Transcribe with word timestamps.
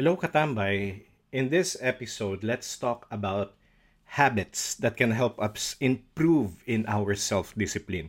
Hello, 0.00 0.16
Katambay. 0.16 1.04
In 1.28 1.52
this 1.52 1.76
episode, 1.76 2.40
let's 2.40 2.72
talk 2.80 3.04
about 3.12 3.52
habits 4.16 4.72
that 4.80 4.96
can 4.96 5.12
help 5.12 5.36
us 5.36 5.76
improve 5.76 6.56
in 6.64 6.88
our 6.88 7.12
self-discipline. 7.12 8.08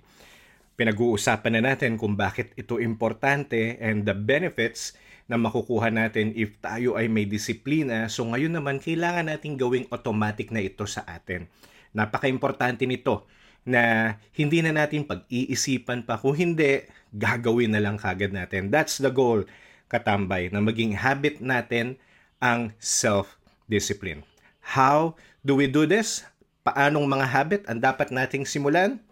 Pinag-uusapan 0.80 1.60
na 1.60 1.76
natin 1.76 2.00
kung 2.00 2.16
bakit 2.16 2.56
ito 2.56 2.80
importante 2.80 3.76
and 3.84 4.08
the 4.08 4.16
benefits 4.16 4.96
na 5.28 5.36
makukuha 5.36 5.92
natin 5.92 6.32
if 6.32 6.56
tayo 6.64 6.96
ay 6.96 7.12
may 7.12 7.28
disiplina. 7.28 8.08
So 8.08 8.24
ngayon 8.24 8.56
naman, 8.56 8.80
kailangan 8.80 9.28
nating 9.28 9.60
gawing 9.60 9.92
automatic 9.92 10.48
na 10.48 10.64
ito 10.64 10.88
sa 10.88 11.04
atin. 11.04 11.52
Napaka-importante 11.92 12.88
nito 12.88 13.28
na 13.68 14.16
hindi 14.32 14.64
na 14.64 14.72
natin 14.72 15.04
pag-iisipan 15.04 16.08
pa. 16.08 16.16
Kung 16.16 16.40
hindi, 16.40 16.88
gagawin 17.12 17.76
na 17.76 17.84
lang 17.84 18.00
kagad 18.00 18.32
natin. 18.32 18.72
That's 18.72 18.96
the 19.04 19.12
goal 19.12 19.44
katambay 19.92 20.48
na 20.48 20.64
maging 20.64 20.96
habit 20.96 21.44
natin 21.44 22.00
ang 22.40 22.72
self-discipline. 22.80 24.24
How 24.64 25.20
do 25.44 25.60
we 25.60 25.68
do 25.68 25.84
this? 25.84 26.24
Paanong 26.64 27.12
mga 27.12 27.28
habit 27.28 27.62
ang 27.68 27.84
dapat 27.84 28.08
nating 28.08 28.48
simulan? 28.48 29.04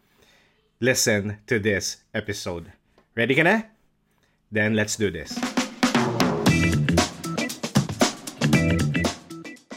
Listen 0.80 1.44
to 1.44 1.60
this 1.60 2.08
episode. 2.16 2.72
Ready 3.12 3.36
ka 3.36 3.44
na? 3.44 3.68
Then 4.48 4.80
let's 4.80 4.96
do 4.96 5.12
this. 5.12 5.36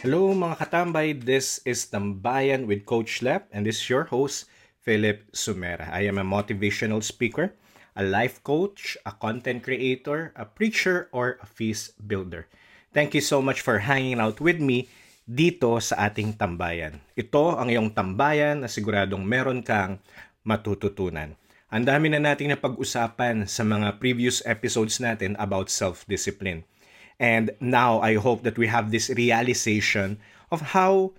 Hello 0.02 0.30
mga 0.34 0.58
katambay, 0.58 1.14
this 1.18 1.58
is 1.66 1.90
Tambayan 1.90 2.70
with 2.70 2.86
Coach 2.86 3.22
Lep 3.26 3.50
and 3.50 3.66
this 3.66 3.82
is 3.82 3.86
your 3.90 4.06
host, 4.06 4.46
Philip 4.82 5.26
Sumera. 5.34 5.90
I 5.90 6.06
am 6.06 6.18
a 6.18 6.26
motivational 6.26 7.02
speaker 7.02 7.54
a 7.92 8.02
life 8.02 8.40
coach, 8.40 8.96
a 9.04 9.12
content 9.12 9.60
creator, 9.62 10.32
a 10.36 10.44
preacher, 10.44 11.08
or 11.12 11.36
a 11.40 11.46
feast 11.46 11.96
builder. 12.00 12.48
Thank 12.92 13.16
you 13.16 13.24
so 13.24 13.40
much 13.40 13.60
for 13.60 13.84
hanging 13.84 14.20
out 14.20 14.40
with 14.40 14.60
me 14.60 14.88
dito 15.24 15.80
sa 15.80 16.08
ating 16.10 16.36
tambayan. 16.36 17.00
Ito 17.16 17.56
ang 17.56 17.72
iyong 17.72 17.94
tambayan 17.96 18.64
na 18.64 18.68
siguradong 18.68 19.24
meron 19.24 19.64
kang 19.64 20.02
matututunan. 20.44 21.38
Ang 21.72 21.88
dami 21.88 22.12
na 22.12 22.20
nating 22.20 22.52
napag-usapan 22.52 23.48
sa 23.48 23.64
mga 23.64 23.96
previous 23.96 24.44
episodes 24.44 25.00
natin 25.00 25.32
about 25.40 25.72
self-discipline. 25.72 26.68
And 27.16 27.56
now 27.64 28.04
I 28.04 28.20
hope 28.20 28.44
that 28.44 28.60
we 28.60 28.68
have 28.68 28.92
this 28.92 29.08
realization 29.08 30.20
of 30.52 30.76
how 30.76 31.16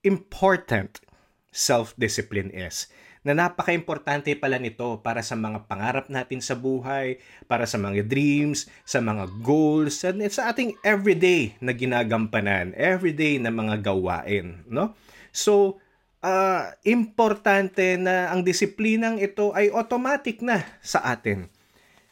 important 0.00 1.04
self-discipline 1.52 2.48
is 2.56 2.88
na 3.20 3.36
napaka-importante 3.36 4.32
pala 4.36 4.56
nito 4.56 5.00
para 5.04 5.20
sa 5.20 5.36
mga 5.36 5.68
pangarap 5.68 6.06
natin 6.08 6.40
sa 6.40 6.56
buhay, 6.56 7.20
para 7.44 7.68
sa 7.68 7.76
mga 7.76 8.08
dreams, 8.08 8.64
sa 8.88 9.04
mga 9.04 9.28
goals, 9.44 10.00
at 10.04 10.16
sa 10.32 10.52
ating 10.52 10.72
everyday 10.80 11.52
na 11.60 11.76
ginagampanan, 11.76 12.72
everyday 12.80 13.36
na 13.36 13.52
mga 13.52 13.84
gawain, 13.84 14.64
no? 14.64 14.96
So, 15.30 15.78
uh, 16.24 16.72
importante 16.88 18.00
na 18.00 18.32
ang 18.32 18.40
disiplinang 18.40 19.20
ito 19.20 19.52
ay 19.52 19.68
automatic 19.68 20.40
na 20.40 20.64
sa 20.80 21.04
atin. 21.04 21.52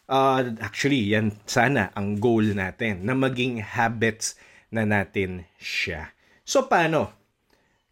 Uh, 0.08 0.56
actually, 0.64 1.12
yan 1.12 1.36
sana 1.44 1.92
ang 1.92 2.16
goal 2.16 2.44
natin, 2.56 3.04
na 3.04 3.12
maging 3.12 3.60
habits 3.60 4.36
na 4.72 4.84
natin 4.84 5.44
siya. 5.60 6.12
So, 6.48 6.68
paano? 6.68 7.17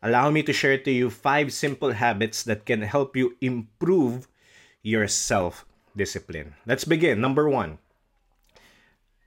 Allow 0.07 0.31
me 0.31 0.47
to 0.47 0.55
share 0.55 0.79
to 0.87 0.93
you 0.95 1.11
five 1.11 1.51
simple 1.51 1.91
habits 1.91 2.47
that 2.47 2.63
can 2.63 2.87
help 2.87 3.19
you 3.19 3.35
improve 3.43 4.31
your 4.79 5.11
self 5.11 5.67
discipline. 5.99 6.55
Let's 6.63 6.87
begin. 6.87 7.19
Number 7.19 7.51
one, 7.51 7.83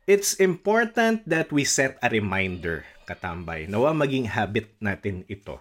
it's 0.08 0.40
important 0.40 1.28
that 1.28 1.52
we 1.52 1.68
set 1.68 2.00
a 2.00 2.08
reminder, 2.08 2.88
katambay. 3.04 3.68
Nawa 3.68 3.92
maging 3.92 4.32
habit 4.32 4.72
natin 4.80 5.28
ito. 5.28 5.60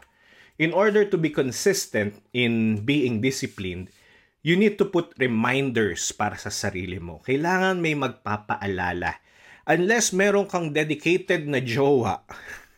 In 0.54 0.70
order 0.70 1.02
to 1.02 1.18
be 1.18 1.34
consistent 1.34 2.14
in 2.30 2.86
being 2.86 3.18
disciplined, 3.18 3.90
you 4.46 4.54
need 4.54 4.78
to 4.78 4.86
put 4.86 5.18
reminders 5.18 6.14
para 6.14 6.38
sa 6.38 6.54
sarili 6.54 7.02
mo. 7.02 7.18
Kailangan 7.26 7.82
may 7.82 7.98
magpapaalala. 7.98 9.18
Unless 9.66 10.14
meron 10.14 10.46
kang 10.46 10.70
dedicated 10.70 11.50
na 11.50 11.58
jowa, 11.58 12.22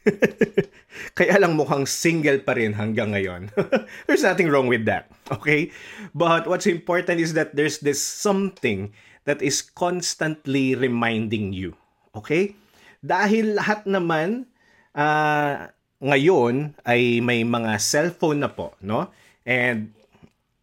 Kaya 1.19 1.37
lang 1.41 1.57
mukhang 1.57 1.85
single 1.85 2.41
pa 2.41 2.57
rin 2.57 2.77
hanggang 2.77 3.13
ngayon. 3.13 3.53
there's 4.07 4.25
nothing 4.25 4.49
wrong 4.49 4.67
with 4.67 4.89
that. 4.89 5.13
Okay? 5.31 5.71
But 6.17 6.49
what's 6.49 6.67
important 6.67 7.21
is 7.21 7.37
that 7.37 7.55
there's 7.55 7.81
this 7.81 8.01
something 8.01 8.93
that 9.29 9.45
is 9.45 9.61
constantly 9.61 10.75
reminding 10.75 11.53
you. 11.53 11.77
Okay? 12.17 12.57
Dahil 13.05 13.57
lahat 13.57 13.85
naman 13.85 14.49
uh, 14.97 15.69
ngayon 16.01 16.75
ay 16.89 17.21
may 17.21 17.45
mga 17.45 17.77
cellphone 17.77 18.41
na 18.41 18.51
po, 18.51 18.73
no? 18.81 19.13
And 19.45 19.93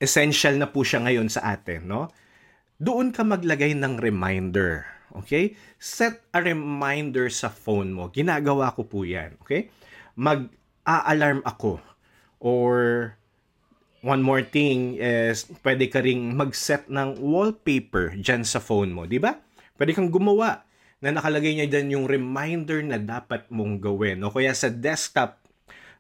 essential 0.02 0.58
na 0.58 0.69
po 0.69 0.81
siya 0.81 1.06
ngayon 1.06 1.30
sa 1.30 1.58
atin, 1.58 1.86
no? 1.90 2.09
Doon 2.78 3.09
ka 3.14 3.25
maglagay 3.25 3.74
ng 3.74 3.98
reminder 3.98 4.97
Okay? 5.23 5.57
Set 5.78 6.25
a 6.33 6.39
reminder 6.41 7.31
sa 7.31 7.47
phone 7.47 7.94
mo. 7.94 8.09
Ginagawa 8.11 8.73
ko 8.73 8.85
po 8.85 9.07
yan. 9.07 9.38
Okay? 9.41 9.72
Mag-a-alarm 10.17 11.45
ako. 11.45 11.81
Or 12.38 13.13
one 14.06 14.22
more 14.22 14.45
thing 14.45 14.95
is 15.01 15.50
pwede 15.66 15.89
ka 15.89 16.00
ring 16.00 16.38
mag-set 16.38 16.88
ng 16.88 17.17
wallpaper 17.17 18.13
dyan 18.16 18.45
sa 18.45 18.61
phone 18.61 18.94
mo. 18.94 19.09
Di 19.09 19.17
ba? 19.17 19.35
Pwede 19.77 19.94
kang 19.94 20.13
gumawa 20.13 20.66
na 21.01 21.13
nakalagay 21.13 21.53
niya 21.53 21.69
dyan 21.69 21.94
yung 21.94 22.06
reminder 22.09 22.81
na 22.81 22.97
dapat 22.97 23.45
mong 23.53 23.81
gawin. 23.81 24.22
O 24.25 24.33
kaya 24.33 24.53
sa 24.53 24.69
desktop, 24.73 25.38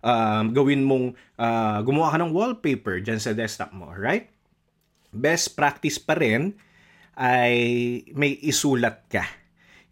um, 0.01 0.53
gawin 0.53 0.81
mong 0.81 1.13
uh, 1.37 1.81
gumawa 1.85 2.13
ka 2.13 2.17
ng 2.21 2.33
wallpaper 2.33 3.01
dyan 3.01 3.21
sa 3.21 3.33
desktop 3.33 3.73
mo. 3.73 3.93
Right? 3.93 4.29
Best 5.13 5.53
practice 5.53 6.01
pa 6.01 6.17
rin 6.17 6.57
ay 7.17 7.53
may 8.13 8.37
isulat 8.45 9.09
ka. 9.09 9.25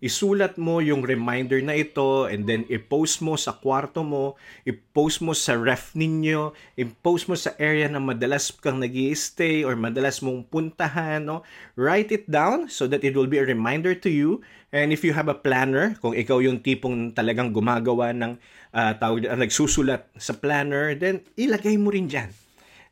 Isulat 0.05 0.61
mo 0.61 0.85
yung 0.85 1.01
reminder 1.01 1.57
na 1.65 1.73
ito 1.73 2.29
and 2.29 2.45
then 2.45 2.61
i-post 2.69 3.25
mo 3.25 3.33
sa 3.33 3.57
kwarto 3.57 4.05
mo, 4.05 4.37
i-post 4.61 5.25
mo 5.25 5.33
sa 5.33 5.57
ref 5.57 5.97
ninyo, 5.97 6.53
i-post 6.77 7.25
mo 7.25 7.33
sa 7.33 7.57
area 7.57 7.89
na 7.89 7.97
madalas 7.97 8.53
kang 8.53 8.77
nag 8.77 8.93
stay 9.17 9.65
or 9.65 9.73
madalas 9.73 10.21
mong 10.21 10.45
puntahan. 10.53 11.25
No? 11.25 11.41
Write 11.73 12.13
it 12.13 12.29
down 12.29 12.69
so 12.69 12.85
that 12.85 13.01
it 13.01 13.17
will 13.17 13.25
be 13.25 13.41
a 13.41 13.49
reminder 13.49 13.97
to 13.97 14.13
you. 14.13 14.45
And 14.69 14.93
if 14.93 15.01
you 15.01 15.17
have 15.17 15.31
a 15.31 15.33
planner, 15.33 15.97
kung 15.97 16.13
ikaw 16.13 16.37
yung 16.37 16.61
tipong 16.61 17.17
talagang 17.17 17.49
gumagawa 17.49 18.13
ng 18.13 18.37
uh, 18.77 18.93
tawag, 19.01 19.25
uh, 19.25 19.33
nagsusulat 19.33 20.05
sa 20.21 20.37
planner, 20.37 20.93
then 20.93 21.25
ilagay 21.33 21.81
mo 21.81 21.89
rin 21.89 22.05
dyan 22.05 22.29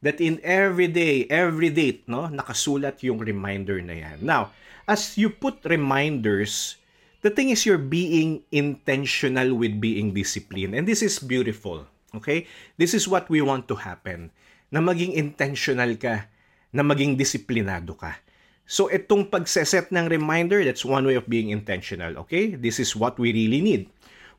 that 0.04 0.20
in 0.20 0.44
every 0.44 0.92
day, 0.92 1.26
every 1.32 1.72
date, 1.72 2.04
no, 2.12 2.28
nakasulat 2.28 3.00
yung 3.02 3.24
reminder 3.24 3.80
na 3.80 3.96
yan. 3.96 4.20
Now, 4.20 4.52
as 4.84 5.16
you 5.16 5.32
put 5.32 5.64
reminders, 5.64 6.76
the 7.24 7.32
thing 7.32 7.50
is 7.50 7.64
you're 7.64 7.82
being 7.82 8.44
intentional 8.52 9.56
with 9.56 9.80
being 9.80 10.12
disciplined. 10.12 10.76
And 10.76 10.84
this 10.84 11.00
is 11.00 11.24
beautiful. 11.24 11.88
Okay? 12.14 12.46
This 12.76 12.92
is 12.92 13.08
what 13.08 13.32
we 13.32 13.40
want 13.40 13.72
to 13.72 13.80
happen. 13.80 14.30
Na 14.70 14.84
maging 14.84 15.16
intentional 15.16 15.96
ka, 15.96 16.28
na 16.76 16.84
maging 16.84 17.16
disiplinado 17.16 17.96
ka. 17.96 18.20
So, 18.68 18.88
itong 18.92 19.32
pagseset 19.32 19.92
ng 19.92 20.08
reminder, 20.08 20.64
that's 20.64 20.88
one 20.88 21.08
way 21.08 21.16
of 21.16 21.32
being 21.32 21.52
intentional. 21.52 22.20
Okay? 22.28 22.60
This 22.60 22.80
is 22.80 22.92
what 22.92 23.16
we 23.16 23.32
really 23.32 23.64
need. 23.64 23.88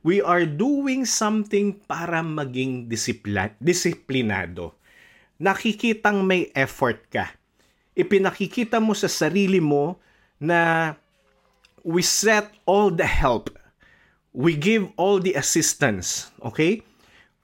We 0.04 0.20
are 0.20 0.44
doing 0.44 1.08
something 1.08 1.80
para 1.88 2.20
maging 2.20 2.92
disipla- 2.92 3.56
disiplinado 3.56 4.76
nakikitang 5.38 6.22
may 6.22 6.50
effort 6.54 7.02
ka. 7.10 7.34
Ipinakikita 7.94 8.82
mo 8.82 8.94
sa 8.94 9.06
sarili 9.06 9.62
mo 9.62 9.98
na 10.38 10.92
we 11.86 12.02
set 12.02 12.50
all 12.66 12.90
the 12.90 13.06
help. 13.06 13.52
We 14.34 14.58
give 14.58 14.90
all 14.98 15.22
the 15.22 15.38
assistance, 15.38 16.34
okay? 16.42 16.82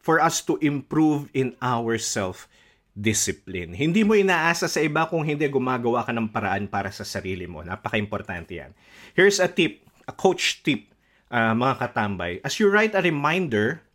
For 0.02 0.18
us 0.18 0.42
to 0.50 0.58
improve 0.58 1.30
in 1.30 1.54
our 1.62 2.02
self-discipline. 2.02 3.78
Hindi 3.78 4.02
mo 4.02 4.18
inaasa 4.18 4.66
sa 4.66 4.82
iba 4.82 5.06
kung 5.06 5.22
hindi 5.22 5.46
gumagawa 5.46 6.02
ka 6.02 6.10
ng 6.10 6.34
paraan 6.34 6.66
para 6.66 6.90
sa 6.90 7.06
sarili 7.06 7.46
mo. 7.46 7.62
Napaka-importante 7.62 8.58
yan. 8.58 8.74
Here's 9.14 9.38
a 9.38 9.46
tip, 9.46 9.86
a 10.10 10.14
coach 10.16 10.66
tip, 10.66 10.90
uh, 11.30 11.54
mga 11.54 11.78
katambay. 11.78 12.42
As 12.42 12.58
you 12.58 12.66
write 12.66 12.98
a 12.98 13.06
reminder, 13.06 13.86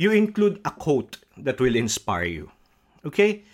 you 0.00 0.08
include 0.16 0.64
a 0.64 0.72
quote 0.72 1.20
that 1.36 1.60
will 1.60 1.76
inspire 1.76 2.24
you. 2.24 2.48
Okay? 3.06 3.44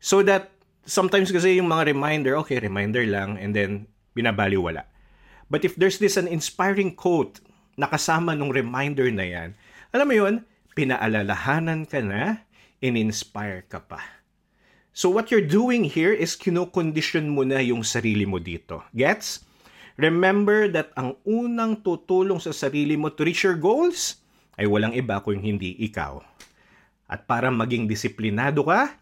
So 0.00 0.22
that 0.26 0.52
sometimes 0.86 1.34
kasi 1.34 1.58
yung 1.58 1.68
mga 1.68 1.92
reminder, 1.92 2.38
okay, 2.40 2.62
reminder 2.62 3.04
lang 3.06 3.36
and 3.36 3.52
then 3.52 3.90
binabaliwala. 4.14 4.86
But 5.50 5.62
if 5.62 5.78
there's 5.78 5.98
this 6.02 6.18
an 6.18 6.26
inspiring 6.26 6.94
quote 6.98 7.38
na 7.78 7.86
kasama 7.86 8.34
nung 8.34 8.50
reminder 8.50 9.10
na 9.12 9.26
yan, 9.26 9.48
alam 9.94 10.06
mo 10.10 10.14
yun, 10.14 10.34
pinaalalahanan 10.74 11.86
ka 11.86 12.02
na, 12.02 12.46
in-inspire 12.82 13.64
ka 13.66 13.80
pa. 13.80 14.02
So 14.96 15.12
what 15.12 15.28
you're 15.28 15.44
doing 15.44 15.84
here 15.84 16.12
is 16.12 16.40
kinokondisyon 16.40 17.28
mo 17.28 17.44
na 17.44 17.60
yung 17.60 17.84
sarili 17.84 18.24
mo 18.24 18.40
dito. 18.40 18.80
Gets? 18.96 19.44
Remember 20.00 20.68
that 20.72 20.92
ang 20.96 21.16
unang 21.24 21.80
tutulong 21.80 22.40
sa 22.40 22.52
sarili 22.52 22.96
mo 22.96 23.08
to 23.12 23.24
reach 23.24 23.44
your 23.44 23.56
goals 23.56 24.20
ay 24.56 24.64
walang 24.68 24.96
iba 24.96 25.20
kung 25.20 25.40
hindi 25.40 25.76
ikaw. 25.84 26.20
At 27.06 27.30
para 27.30 27.54
maging 27.54 27.86
disiplinado 27.86 28.66
ka, 28.66 28.98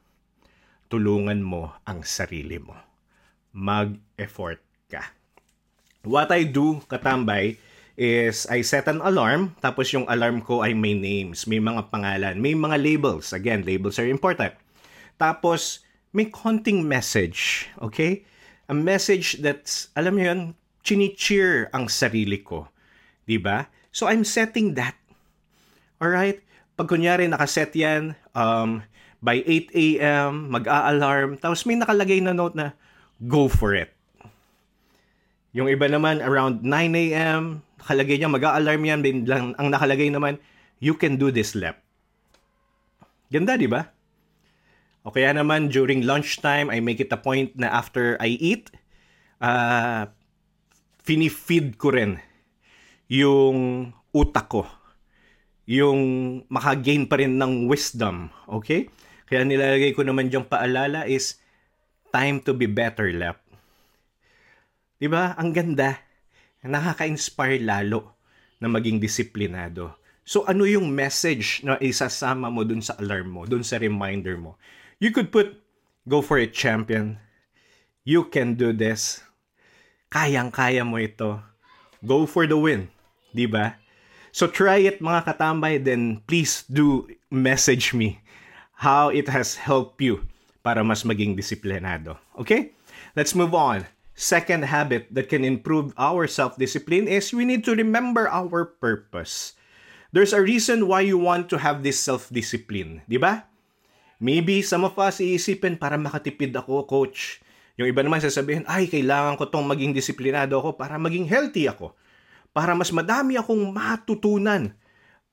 tulungan 0.92 1.40
mo 1.40 1.72
ang 1.88 2.04
sarili 2.04 2.60
mo. 2.60 2.76
Mag-effort 3.56 4.60
ka. 4.92 5.08
What 6.04 6.28
I 6.28 6.44
do, 6.44 6.84
katambay, 6.84 7.56
is 7.96 8.44
I 8.52 8.60
set 8.60 8.92
an 8.92 9.00
alarm, 9.00 9.56
tapos 9.64 9.88
yung 9.96 10.04
alarm 10.04 10.44
ko 10.44 10.60
ay 10.60 10.76
may 10.76 10.92
names, 10.92 11.48
may 11.48 11.62
mga 11.62 11.88
pangalan, 11.88 12.36
may 12.42 12.52
mga 12.52 12.76
labels. 12.76 13.32
Again, 13.32 13.64
labels 13.64 13.96
are 13.96 14.10
important. 14.10 14.52
Tapos, 15.16 15.80
may 16.12 16.28
konting 16.28 16.84
message, 16.84 17.72
okay? 17.80 18.28
A 18.68 18.76
message 18.76 19.40
that's, 19.40 19.88
alam 19.96 20.20
mo 20.20 20.22
yun, 20.22 20.40
chini-cheer 20.84 21.72
ang 21.72 21.88
sarili 21.88 22.44
ko. 22.44 22.68
ba? 22.68 23.24
Diba? 23.24 23.58
So, 23.88 24.04
I'm 24.12 24.28
setting 24.28 24.76
that. 24.76 25.00
Alright? 25.96 26.43
Pag 26.74 26.90
kunyari 26.90 27.30
nakaset 27.30 27.70
yan, 27.78 28.18
um, 28.34 28.82
by 29.22 29.40
8 29.46 29.72
a.m., 29.72 30.50
mag-a-alarm, 30.50 31.38
tapos 31.38 31.62
may 31.64 31.78
nakalagay 31.78 32.18
na 32.18 32.34
note 32.34 32.58
na, 32.58 32.74
go 33.24 33.46
for 33.46 33.72
it. 33.72 33.94
Yung 35.54 35.70
iba 35.70 35.86
naman, 35.86 36.18
around 36.18 36.66
9 36.66 36.70
a.m., 37.08 37.62
nakalagay 37.78 38.18
niya, 38.18 38.28
mag-a-alarm 38.28 38.82
yan, 38.82 39.00
lang, 39.24 39.54
ang 39.54 39.68
nakalagay 39.70 40.10
naman, 40.10 40.36
you 40.82 40.98
can 40.98 41.14
do 41.14 41.30
this 41.30 41.54
lap. 41.54 41.78
Ganda, 43.30 43.54
di 43.54 43.70
ba? 43.70 43.94
O 45.06 45.14
kaya 45.14 45.30
naman, 45.30 45.70
during 45.70 46.02
lunchtime, 46.02 46.68
I 46.68 46.82
make 46.82 46.98
it 46.98 47.14
a 47.14 47.20
point 47.20 47.54
na 47.54 47.70
after 47.70 48.18
I 48.18 48.34
eat, 48.34 48.74
uh, 49.38 50.10
finifeed 51.04 51.76
ko 51.78 51.92
rin 51.92 52.18
yung 53.06 53.92
utak 54.10 54.48
ko. 54.48 54.64
Yung 55.64 56.00
makagain 56.52 57.08
pa 57.08 57.20
rin 57.20 57.40
ng 57.40 57.66
wisdom. 57.68 58.28
Okay? 58.48 58.92
Kaya 59.24 59.44
nilalagay 59.44 59.96
ko 59.96 60.04
naman 60.04 60.28
diyang 60.28 60.44
paalala 60.44 61.08
is 61.08 61.40
time 62.12 62.38
to 62.44 62.52
be 62.52 62.68
better, 62.68 63.08
Lep. 63.10 63.40
Diba? 65.00 65.34
Ang 65.36 65.50
ganda. 65.56 65.98
Nakaka-inspire 66.64 67.60
lalo 67.60 68.16
na 68.60 68.68
maging 68.72 69.00
disiplinado. 69.00 70.00
So 70.24 70.48
ano 70.48 70.64
yung 70.64 70.88
message 70.88 71.60
na 71.60 71.76
isasama 71.76 72.48
mo 72.48 72.64
dun 72.64 72.80
sa 72.80 72.96
alarm 72.96 73.28
mo, 73.28 73.42
dun 73.44 73.60
sa 73.60 73.76
reminder 73.76 74.40
mo? 74.40 74.56
You 74.96 75.12
could 75.12 75.28
put, 75.28 75.60
go 76.08 76.24
for 76.24 76.40
it 76.40 76.56
champion. 76.56 77.20
You 78.08 78.32
can 78.32 78.56
do 78.56 78.72
this 78.72 79.20
kayang-kaya 80.14 80.86
mo 80.86 81.02
ito. 81.02 81.42
Go 81.98 82.22
for 82.22 82.46
the 82.46 82.54
win. 82.54 82.86
Di 83.34 83.50
ba? 83.50 83.74
So 84.34 84.50
try 84.50 84.82
it 84.82 84.98
mga 84.98 85.30
katambay, 85.30 85.78
then 85.78 86.18
please 86.26 86.66
do 86.66 87.06
message 87.30 87.94
me 87.94 88.18
how 88.74 89.06
it 89.14 89.30
has 89.30 89.54
helped 89.54 90.02
you 90.02 90.26
para 90.66 90.82
mas 90.82 91.06
maging 91.06 91.38
disiplinado. 91.38 92.18
Okay? 92.34 92.74
Let's 93.14 93.38
move 93.38 93.54
on. 93.54 93.86
Second 94.18 94.66
habit 94.66 95.06
that 95.14 95.30
can 95.30 95.46
improve 95.46 95.94
our 95.94 96.26
self-discipline 96.26 97.06
is 97.06 97.30
we 97.30 97.46
need 97.46 97.62
to 97.62 97.78
remember 97.78 98.26
our 98.26 98.66
purpose. 98.66 99.54
There's 100.10 100.34
a 100.34 100.42
reason 100.42 100.90
why 100.90 101.06
you 101.06 101.14
want 101.14 101.46
to 101.54 101.58
have 101.62 101.86
this 101.86 102.02
self-discipline, 102.02 103.06
di 103.06 103.22
ba? 103.22 103.46
Maybe 104.18 104.66
some 104.66 104.82
of 104.82 104.98
us 104.98 105.22
iisipin 105.22 105.78
para 105.78 105.94
makatipid 105.94 106.50
ako, 106.58 106.90
coach. 106.90 107.38
Yung 107.78 107.86
iba 107.86 108.02
naman 108.02 108.18
sasabihin, 108.18 108.66
ay, 108.66 108.90
kailangan 108.90 109.38
ko 109.38 109.46
tong 109.46 109.66
maging 109.66 109.94
disiplinado 109.94 110.58
ako 110.58 110.74
para 110.74 110.98
maging 110.98 111.26
healthy 111.26 111.70
ako. 111.70 111.94
Para 112.54 112.72
mas 112.78 112.94
madami 112.94 113.34
akong 113.34 113.74
matutunan. 113.74 114.70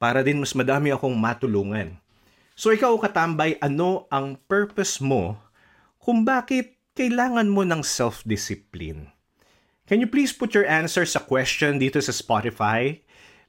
Para 0.01 0.25
din 0.25 0.41
mas 0.41 0.57
madami 0.57 0.89
akong 0.89 1.13
matulungan. 1.13 2.01
So 2.57 2.73
ikaw 2.73 2.97
katambay, 2.97 3.61
ano 3.61 4.09
ang 4.09 4.41
purpose 4.49 4.97
mo 4.97 5.37
kung 6.01 6.25
bakit 6.25 6.81
kailangan 6.97 7.45
mo 7.45 7.61
ng 7.61 7.85
self-discipline? 7.85 9.13
Can 9.85 10.01
you 10.01 10.09
please 10.09 10.33
put 10.33 10.57
your 10.57 10.65
answer 10.65 11.05
sa 11.05 11.21
question 11.21 11.77
dito 11.77 12.01
sa 12.01 12.09
Spotify? 12.09 12.97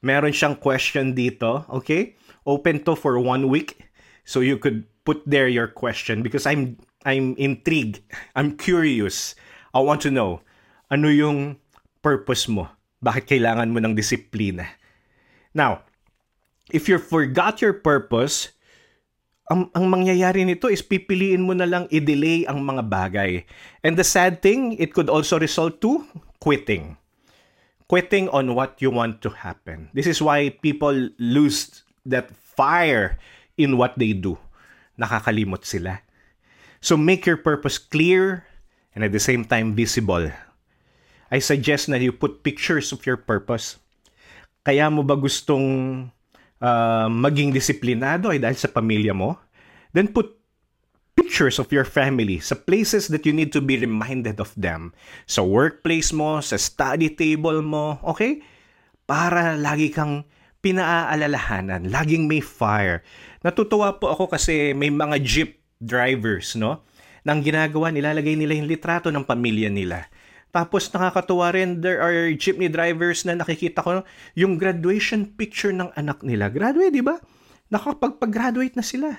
Meron 0.04 0.36
siyang 0.36 0.60
question 0.60 1.16
dito, 1.16 1.64
okay? 1.72 2.18
Open 2.44 2.84
to 2.84 2.92
for 2.92 3.16
one 3.16 3.48
week. 3.48 3.88
So 4.28 4.44
you 4.44 4.60
could 4.60 4.84
put 5.08 5.22
there 5.24 5.48
your 5.48 5.70
question 5.70 6.20
because 6.20 6.44
I'm 6.44 6.76
I'm 7.08 7.34
intrigued. 7.38 8.04
I'm 8.36 8.54
curious. 8.58 9.34
I 9.72 9.80
want 9.80 10.04
to 10.04 10.12
know, 10.12 10.44
ano 10.92 11.08
yung 11.08 11.56
purpose 12.04 12.46
mo? 12.46 12.70
Bakit 13.02 13.26
kailangan 13.26 13.68
mo 13.74 13.82
ng 13.82 13.98
disiplina? 13.98 14.64
Now, 15.50 15.82
if 16.70 16.86
you 16.86 17.02
forgot 17.02 17.58
your 17.58 17.74
purpose, 17.74 18.54
ang, 19.50 19.68
ang 19.74 19.90
mangyayari 19.90 20.46
nito 20.46 20.70
is 20.70 20.80
pipiliin 20.80 21.42
mo 21.42 21.52
na 21.52 21.66
lang 21.66 21.90
i-delay 21.90 22.46
ang 22.46 22.62
mga 22.62 22.82
bagay. 22.86 23.44
And 23.82 23.98
the 23.98 24.06
sad 24.06 24.40
thing, 24.40 24.78
it 24.78 24.94
could 24.94 25.10
also 25.10 25.36
result 25.36 25.82
to 25.82 26.06
quitting. 26.40 26.96
Quitting 27.90 28.30
on 28.32 28.54
what 28.56 28.80
you 28.80 28.88
want 28.88 29.20
to 29.26 29.30
happen. 29.34 29.92
This 29.92 30.08
is 30.08 30.24
why 30.24 30.54
people 30.64 31.12
lose 31.20 31.84
that 32.08 32.32
fire 32.32 33.20
in 33.60 33.76
what 33.76 33.98
they 34.00 34.16
do. 34.16 34.38
Nakakalimot 34.96 35.66
sila. 35.68 36.00
So 36.80 36.96
make 36.96 37.28
your 37.28 37.36
purpose 37.36 37.76
clear 37.76 38.48
and 38.96 39.04
at 39.04 39.12
the 39.12 39.20
same 39.20 39.44
time 39.44 39.76
visible. 39.76 40.32
I 41.32 41.40
suggest 41.40 41.88
na 41.88 41.96
you 41.96 42.12
put 42.12 42.44
pictures 42.44 42.92
of 42.92 43.08
your 43.08 43.16
purpose. 43.16 43.80
Kaya 44.68 44.92
mo 44.92 45.00
ba 45.00 45.16
gustong 45.16 45.64
uh, 46.60 47.08
maging 47.08 47.56
disiplinado 47.56 48.28
ay 48.28 48.36
dahil 48.36 48.60
sa 48.60 48.68
pamilya 48.68 49.16
mo? 49.16 49.40
Then 49.96 50.12
put 50.12 50.36
pictures 51.16 51.56
of 51.56 51.72
your 51.72 51.88
family 51.88 52.36
sa 52.36 52.52
places 52.52 53.08
that 53.08 53.24
you 53.24 53.32
need 53.32 53.48
to 53.56 53.64
be 53.64 53.80
reminded 53.80 54.44
of 54.44 54.52
them. 54.60 54.92
Sa 55.24 55.40
workplace 55.40 56.12
mo, 56.12 56.44
sa 56.44 56.60
study 56.60 57.08
table 57.08 57.64
mo, 57.64 57.96
okay? 58.04 58.44
Para 59.08 59.56
lagi 59.56 59.88
kang 59.88 60.28
pinaaalalahanan, 60.60 61.88
laging 61.88 62.28
may 62.28 62.44
fire. 62.44 63.00
Natutuwa 63.40 63.96
po 63.96 64.12
ako 64.12 64.36
kasi 64.36 64.76
may 64.76 64.92
mga 64.92 65.16
jeep 65.24 65.50
drivers, 65.80 66.54
no? 66.54 66.84
Nang 67.24 67.40
ginagawa, 67.40 67.88
nilalagay 67.88 68.36
nila 68.36 68.52
yung 68.52 68.68
litrato 68.68 69.08
ng 69.08 69.24
pamilya 69.24 69.72
nila. 69.72 70.12
Tapos 70.52 70.92
nakakatuwa 70.92 71.48
rin, 71.56 71.80
there 71.80 71.98
are 72.04 72.28
jeepney 72.36 72.68
drivers 72.68 73.24
na 73.24 73.40
nakikita 73.40 73.80
ko 73.80 74.04
yung 74.36 74.60
graduation 74.60 75.24
picture 75.24 75.72
ng 75.72 75.88
anak 75.96 76.20
nila. 76.20 76.52
Graduate, 76.52 76.92
di 76.92 77.00
ba? 77.00 77.16
Nakapagpag-graduate 77.72 78.76
na 78.76 78.84
sila. 78.84 79.10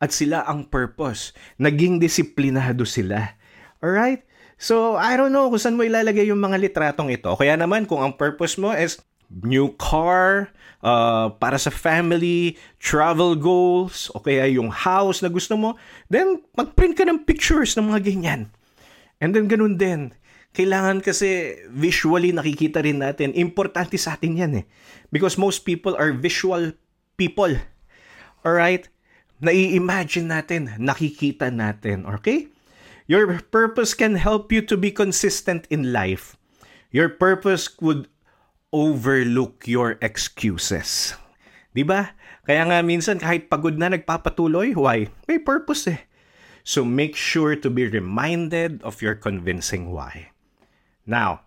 At 0.00 0.16
sila 0.16 0.40
ang 0.48 0.64
purpose. 0.72 1.36
Naging 1.60 2.00
disiplinado 2.00 2.88
sila. 2.88 3.36
Alright? 3.84 4.24
So, 4.56 4.96
I 4.96 5.20
don't 5.20 5.36
know 5.36 5.52
kung 5.52 5.60
saan 5.60 5.76
mo 5.76 5.84
ilalagay 5.84 6.24
yung 6.32 6.40
mga 6.40 6.56
litratong 6.56 7.12
ito. 7.12 7.28
Kaya 7.36 7.60
naman, 7.60 7.84
kung 7.84 8.00
ang 8.00 8.16
purpose 8.16 8.56
mo 8.56 8.72
is 8.72 8.96
new 9.28 9.76
car, 9.76 10.48
uh, 10.80 11.32
para 11.36 11.60
sa 11.60 11.68
family, 11.68 12.56
travel 12.80 13.36
goals, 13.36 14.08
o 14.16 14.20
kaya 14.20 14.48
yung 14.48 14.72
house 14.72 15.20
na 15.20 15.28
gusto 15.28 15.56
mo, 15.56 15.76
then 16.08 16.40
mag-print 16.56 16.96
ka 16.96 17.04
ng 17.04 17.24
pictures 17.24 17.76
ng 17.76 17.92
mga 17.92 18.00
ganyan. 18.04 18.40
And 19.20 19.36
then 19.36 19.46
ganun 19.46 19.76
din. 19.76 20.16
Kailangan 20.50 20.98
kasi 20.98 21.62
visually 21.70 22.34
nakikita 22.34 22.82
rin 22.82 22.98
natin. 22.98 23.30
Importante 23.38 23.94
sa 23.94 24.18
atin 24.18 24.34
yan 24.34 24.52
eh. 24.60 24.64
Because 25.14 25.38
most 25.38 25.62
people 25.62 25.94
are 25.94 26.10
visual 26.10 26.74
people. 27.14 27.54
Alright? 28.42 28.90
Nai-imagine 29.40 30.28
natin, 30.28 30.74
nakikita 30.76 31.48
natin. 31.54 32.04
Okay? 32.18 32.50
Your 33.10 33.26
purpose 33.50 33.94
can 33.94 34.18
help 34.18 34.50
you 34.54 34.62
to 34.66 34.78
be 34.78 34.94
consistent 34.94 35.66
in 35.70 35.94
life. 35.94 36.38
Your 36.90 37.10
purpose 37.10 37.70
would 37.82 38.10
overlook 38.70 39.66
your 39.66 39.98
excuses. 39.98 41.18
'Di 41.74 41.82
ba? 41.82 42.14
Kaya 42.46 42.66
nga 42.66 42.78
minsan 42.82 43.18
kahit 43.18 43.50
pagod 43.50 43.78
na 43.78 43.90
nagpapatuloy, 43.90 44.74
why? 44.74 45.10
May 45.26 45.42
purpose 45.42 45.90
eh. 45.90 46.00
So 46.62 46.86
make 46.86 47.14
sure 47.18 47.54
to 47.58 47.68
be 47.70 47.86
reminded 47.86 48.82
of 48.86 49.02
your 49.02 49.18
convincing 49.18 49.90
why. 49.90 50.30
Now, 51.10 51.42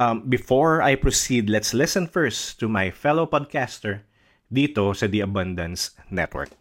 um, 0.00 0.24
before 0.32 0.80
I 0.80 0.96
proceed, 0.96 1.52
let's 1.52 1.76
listen 1.76 2.08
first 2.08 2.58
to 2.64 2.72
my 2.72 2.88
fellow 2.88 3.28
podcaster 3.28 4.08
dito 4.48 4.96
sa 4.96 5.04
The 5.04 5.20
Abundance 5.20 5.92
Network. 6.08 6.56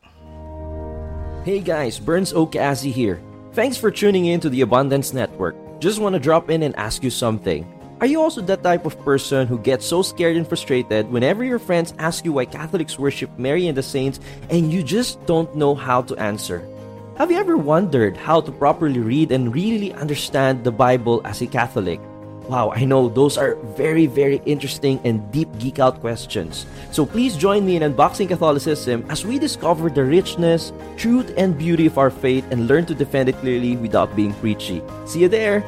Hey 1.47 1.63
guys, 1.63 2.03
Burns 2.03 2.35
Okazi 2.35 2.91
here. 2.91 3.23
Thanks 3.55 3.79
for 3.79 3.87
tuning 3.87 4.27
in 4.27 4.43
to 4.43 4.51
The 4.51 4.59
Abundance 4.59 5.15
Network. 5.15 5.55
Just 5.79 6.03
want 6.03 6.19
to 6.19 6.19
drop 6.19 6.51
in 6.51 6.67
and 6.67 6.75
ask 6.75 6.99
you 6.99 7.11
something. 7.11 7.63
Are 8.03 8.11
you 8.11 8.19
also 8.19 8.43
that 8.43 8.59
type 8.59 8.83
of 8.83 8.99
person 9.07 9.47
who 9.47 9.55
gets 9.55 9.87
so 9.87 10.03
scared 10.03 10.35
and 10.35 10.43
frustrated 10.43 11.07
whenever 11.07 11.47
your 11.47 11.63
friends 11.63 11.95
ask 11.95 12.27
you 12.27 12.35
why 12.35 12.43
Catholics 12.43 12.99
worship 12.99 13.31
Mary 13.39 13.71
and 13.71 13.77
the 13.79 13.85
saints 13.85 14.19
and 14.51 14.67
you 14.67 14.83
just 14.83 15.23
don't 15.23 15.55
know 15.55 15.71
how 15.71 16.03
to 16.11 16.19
answer? 16.19 16.67
Have 17.15 17.31
you 17.31 17.39
ever 17.39 17.55
wondered 17.55 18.19
how 18.19 18.43
to 18.43 18.51
properly 18.51 18.99
read 18.99 19.31
and 19.31 19.55
really 19.55 19.95
understand 19.95 20.67
the 20.67 20.75
Bible 20.75 21.23
as 21.23 21.39
a 21.39 21.47
Catholic? 21.47 22.03
Wow, 22.49 22.71
I 22.75 22.83
know 22.83 23.07
those 23.07 23.37
are 23.37 23.55
very, 23.79 24.05
very 24.05 24.41
interesting 24.45 24.99
and 25.05 25.31
deep 25.31 25.47
geek 25.59 25.79
out 25.79 26.01
questions. 26.01 26.65
So 26.91 27.05
please 27.05 27.37
join 27.37 27.65
me 27.65 27.77
in 27.77 27.83
unboxing 27.83 28.27
Catholicism 28.27 29.05
as 29.09 29.25
we 29.25 29.39
discover 29.39 29.89
the 29.89 30.03
richness, 30.03 30.73
truth, 30.97 31.33
and 31.37 31.57
beauty 31.57 31.85
of 31.85 31.97
our 31.97 32.11
faith 32.11 32.45
and 32.51 32.67
learn 32.67 32.85
to 32.87 32.93
defend 32.93 33.29
it 33.29 33.37
clearly 33.37 33.77
without 33.77 34.13
being 34.15 34.33
preachy. 34.35 34.83
See 35.05 35.21
you 35.21 35.29
there! 35.29 35.63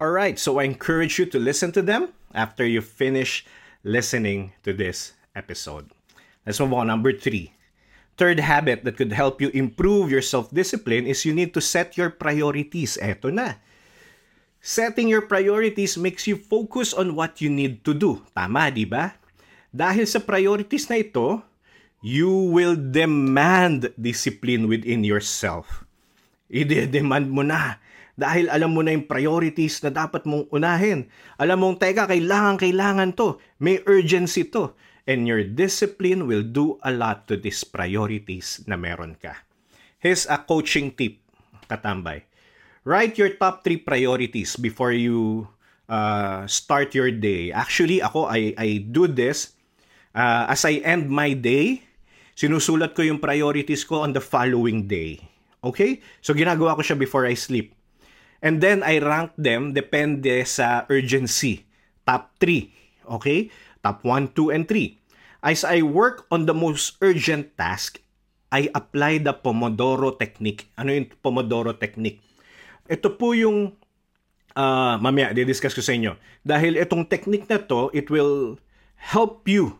Alright, 0.00 0.38
so 0.38 0.60
I 0.60 0.64
encourage 0.64 1.18
you 1.18 1.26
to 1.26 1.38
listen 1.38 1.72
to 1.72 1.82
them 1.82 2.12
after 2.34 2.64
you 2.64 2.80
finish 2.80 3.44
listening 3.82 4.52
to 4.62 4.72
this 4.72 5.14
episode. 5.34 5.90
Let's 6.44 6.60
move 6.60 6.72
on. 6.74 6.86
Number 6.86 7.12
three. 7.12 7.55
Third 8.16 8.40
habit 8.40 8.80
that 8.88 8.96
could 8.96 9.12
help 9.12 9.44
you 9.44 9.52
improve 9.52 10.08
your 10.08 10.24
self-discipline 10.24 11.04
is 11.04 11.28
you 11.28 11.36
need 11.36 11.52
to 11.52 11.60
set 11.60 12.00
your 12.00 12.08
priorities. 12.08 12.96
Eto 12.96 13.28
na. 13.28 13.60
Setting 14.64 15.12
your 15.12 15.28
priorities 15.28 16.00
makes 16.00 16.24
you 16.24 16.40
focus 16.40 16.96
on 16.96 17.12
what 17.12 17.44
you 17.44 17.52
need 17.52 17.84
to 17.84 17.92
do. 17.92 18.24
Tama, 18.32 18.72
di 18.72 18.88
ba? 18.88 19.20
Dahil 19.68 20.08
sa 20.08 20.16
priorities 20.24 20.88
na 20.88 20.96
ito, 20.96 21.44
you 22.00 22.32
will 22.32 22.72
demand 22.72 23.92
discipline 24.00 24.64
within 24.64 25.04
yourself. 25.04 25.84
Ide-demand 26.48 27.28
mo 27.28 27.44
na. 27.44 27.76
Dahil 28.16 28.48
alam 28.48 28.72
mo 28.72 28.80
na 28.80 28.96
yung 28.96 29.04
priorities 29.04 29.84
na 29.84 29.92
dapat 29.92 30.24
mong 30.24 30.48
unahin. 30.48 31.04
Alam 31.36 31.60
mong, 31.60 31.76
teka, 31.76 32.08
kailangan, 32.08 32.56
kailangan 32.56 33.12
to. 33.12 33.36
May 33.60 33.84
urgency 33.84 34.48
to 34.48 34.72
and 35.06 35.24
your 35.24 35.46
discipline 35.46 36.26
will 36.26 36.42
do 36.42 36.76
a 36.82 36.90
lot 36.90 37.30
to 37.30 37.38
these 37.38 37.62
priorities 37.62 38.60
na 38.66 38.74
meron 38.74 39.14
ka. 39.16 39.46
Here's 40.02 40.26
a 40.26 40.42
coaching 40.42 40.92
tip, 40.92 41.22
katambay. 41.70 42.26
Write 42.86 43.18
your 43.18 43.34
top 43.34 43.62
three 43.66 43.78
priorities 43.78 44.54
before 44.54 44.92
you 44.92 45.48
uh, 45.88 46.46
start 46.46 46.94
your 46.94 47.10
day. 47.10 47.50
Actually, 47.50 48.02
ako, 48.02 48.30
I, 48.30 48.54
I 48.58 48.82
do 48.82 49.06
this 49.10 49.56
uh, 50.14 50.46
as 50.50 50.62
I 50.64 50.82
end 50.82 51.10
my 51.10 51.34
day, 51.34 51.82
sinusulat 52.38 52.94
ko 52.94 53.02
yung 53.02 53.18
priorities 53.18 53.82
ko 53.82 54.02
on 54.02 54.14
the 54.14 54.22
following 54.22 54.86
day. 54.86 55.22
Okay? 55.62 55.98
So, 56.22 56.34
ginagawa 56.34 56.78
ko 56.78 56.82
siya 56.82 56.98
before 56.98 57.26
I 57.26 57.34
sleep. 57.34 57.74
And 58.40 58.60
then, 58.60 58.86
I 58.86 59.02
rank 59.02 59.34
them 59.34 59.74
depende 59.74 60.44
sa 60.46 60.86
urgency. 60.86 61.66
Top 62.06 62.38
3. 62.38 62.70
Okay? 63.18 63.50
Top 63.86 64.02
1, 64.02 64.34
2, 64.34 64.50
and 64.50 64.66
3. 64.66 64.98
As 65.46 65.62
I 65.62 65.86
work 65.86 66.26
on 66.34 66.50
the 66.50 66.56
most 66.58 66.98
urgent 66.98 67.54
task, 67.54 68.02
I 68.50 68.66
apply 68.74 69.22
the 69.22 69.30
Pomodoro 69.30 70.18
technique. 70.18 70.66
Ano 70.74 70.90
yung 70.90 71.06
Pomodoro 71.22 71.70
technique? 71.78 72.18
Ito 72.90 73.14
po 73.14 73.30
yung 73.30 73.78
uh, 74.58 74.94
mamaya 74.98 75.30
di-discuss 75.30 75.70
ko 75.70 75.82
sa 75.86 75.94
inyo. 75.94 76.18
Dahil 76.42 76.74
itong 76.82 77.06
technique 77.06 77.46
na 77.46 77.62
to, 77.62 77.94
it 77.94 78.10
will 78.10 78.58
help 78.98 79.46
you. 79.46 79.78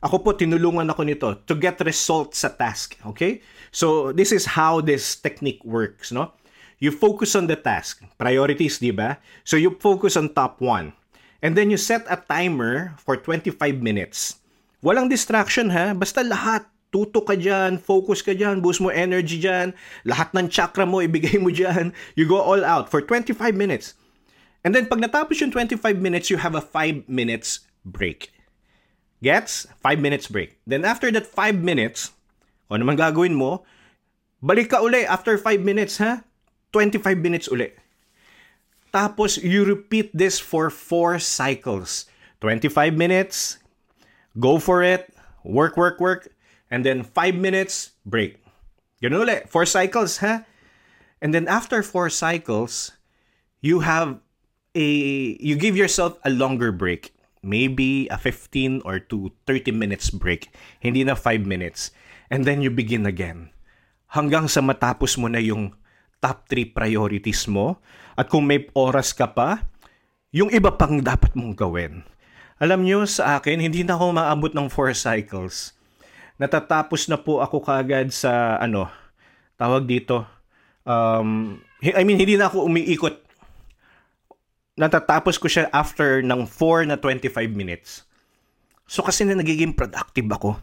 Ako 0.00 0.24
po, 0.24 0.32
tinulungan 0.32 0.88
ako 0.88 1.02
nito 1.04 1.28
to 1.44 1.54
get 1.60 1.76
results 1.84 2.40
sa 2.40 2.50
task. 2.50 2.96
Okay? 3.12 3.44
So, 3.68 4.16
this 4.16 4.32
is 4.32 4.56
how 4.56 4.80
this 4.80 5.14
technique 5.14 5.62
works, 5.62 6.10
no? 6.10 6.32
You 6.82 6.90
focus 6.90 7.38
on 7.38 7.46
the 7.46 7.54
task. 7.54 8.02
Priorities, 8.18 8.82
di 8.82 8.90
ba? 8.90 9.22
So, 9.46 9.54
you 9.54 9.78
focus 9.78 10.18
on 10.18 10.34
top 10.34 10.58
one. 10.58 10.90
And 11.42 11.58
then 11.58 11.74
you 11.74 11.76
set 11.76 12.06
a 12.06 12.16
timer 12.16 12.94
for 13.02 13.18
25 13.18 13.58
minutes. 13.82 14.38
Walang 14.78 15.10
distraction 15.10 15.74
ha, 15.74 15.90
basta 15.92 16.22
lahat. 16.22 16.70
Tuto 16.92 17.24
ka 17.24 17.32
dyan, 17.32 17.80
focus 17.80 18.20
ka 18.20 18.36
dyan, 18.36 18.60
boost 18.60 18.84
mo 18.84 18.92
energy 18.92 19.40
dyan, 19.40 19.72
lahat 20.04 20.28
ng 20.36 20.52
chakra 20.52 20.84
mo 20.84 21.00
ibigay 21.00 21.40
mo 21.40 21.48
dyan. 21.48 21.96
You 22.20 22.28
go 22.28 22.36
all 22.36 22.60
out 22.62 22.92
for 22.92 23.00
25 23.00 23.32
minutes. 23.56 23.96
And 24.60 24.76
then 24.76 24.86
pag 24.86 25.00
natapos 25.00 25.40
yung 25.40 25.50
25 25.50 25.80
minutes, 25.98 26.28
you 26.28 26.36
have 26.36 26.52
a 26.52 26.60
5 26.60 27.08
minutes 27.08 27.64
break. 27.82 28.30
Gets? 29.24 29.72
5 29.80 30.04
minutes 30.04 30.28
break. 30.28 30.60
Then 30.68 30.84
after 30.84 31.08
that 31.16 31.24
5 31.24 31.64
minutes, 31.64 32.12
ano 32.68 32.84
naman 32.84 33.00
gagawin 33.00 33.40
mo, 33.40 33.64
balik 34.44 34.76
ka 34.76 34.84
uli 34.84 35.08
after 35.08 35.40
5 35.40 35.64
minutes 35.64 35.96
ha, 35.96 36.28
25 36.76 37.24
minutes 37.24 37.48
uli. 37.48 37.72
Tapos, 38.92 39.40
you 39.40 39.64
repeat 39.64 40.12
this 40.12 40.36
for 40.38 40.68
4 40.68 41.18
cycles. 41.18 42.06
25 42.44 42.92
minutes, 42.92 43.58
go 44.38 44.58
for 44.58 44.82
it, 44.82 45.08
work, 45.44 45.76
work, 45.76 46.00
work, 46.02 46.28
and 46.70 46.84
then 46.84 47.02
5 47.02 47.34
minutes, 47.34 47.96
break. 48.04 48.42
Ganun 49.02 49.26
ulit. 49.26 49.48
4 49.48 49.66
cycles, 49.66 50.18
ha? 50.22 50.44
And 51.22 51.32
then 51.32 51.46
after 51.46 51.82
4 51.82 52.10
cycles, 52.10 52.92
you 53.62 53.80
have 53.86 54.18
a, 54.74 54.88
you 55.38 55.54
give 55.54 55.78
yourself 55.78 56.18
a 56.26 56.30
longer 56.30 56.70
break. 56.70 57.14
Maybe 57.42 58.06
a 58.10 58.18
15 58.18 58.82
or 58.84 58.98
to 59.10 59.30
30 59.46 59.74
minutes 59.74 60.10
break. 60.10 60.50
Hindi 60.78 61.02
na 61.02 61.14
5 61.14 61.46
minutes. 61.46 61.90
And 62.30 62.44
then 62.44 62.62
you 62.62 62.70
begin 62.70 63.06
again. 63.06 63.50
Hanggang 64.14 64.50
sa 64.50 64.62
matapos 64.62 65.18
mo 65.18 65.26
na 65.26 65.38
yung 65.38 65.74
top 66.22 66.46
3 66.46 66.70
priorities 66.70 67.50
mo 67.50 67.82
at 68.14 68.30
kung 68.30 68.46
may 68.46 68.70
oras 68.78 69.10
ka 69.10 69.26
pa, 69.26 69.66
yung 70.30 70.48
iba 70.54 70.70
pang 70.70 71.02
dapat 71.02 71.34
mong 71.34 71.58
gawin. 71.58 72.06
Alam 72.62 72.86
nyo, 72.86 73.02
sa 73.10 73.42
akin, 73.42 73.58
hindi 73.58 73.82
na 73.82 73.98
ako 73.98 74.14
maabot 74.14 74.54
ng 74.54 74.70
4 74.70 74.94
cycles. 74.94 75.74
Natatapos 76.38 77.10
na 77.10 77.18
po 77.18 77.42
ako 77.42 77.58
kagad 77.58 78.14
sa, 78.14 78.54
ano, 78.62 78.86
tawag 79.58 79.82
dito, 79.90 80.22
um, 80.86 81.58
I 81.82 82.06
mean, 82.06 82.22
hindi 82.22 82.38
na 82.38 82.46
ako 82.46 82.70
umiikot. 82.70 83.18
Natatapos 84.78 85.42
ko 85.42 85.50
siya 85.50 85.66
after 85.74 86.22
ng 86.22 86.46
4 86.46 86.86
na 86.86 86.96
25 86.96 87.50
minutes. 87.50 88.06
So, 88.86 89.02
kasi 89.02 89.26
na 89.26 89.34
nagiging 89.34 89.74
productive 89.74 90.30
ako. 90.30 90.54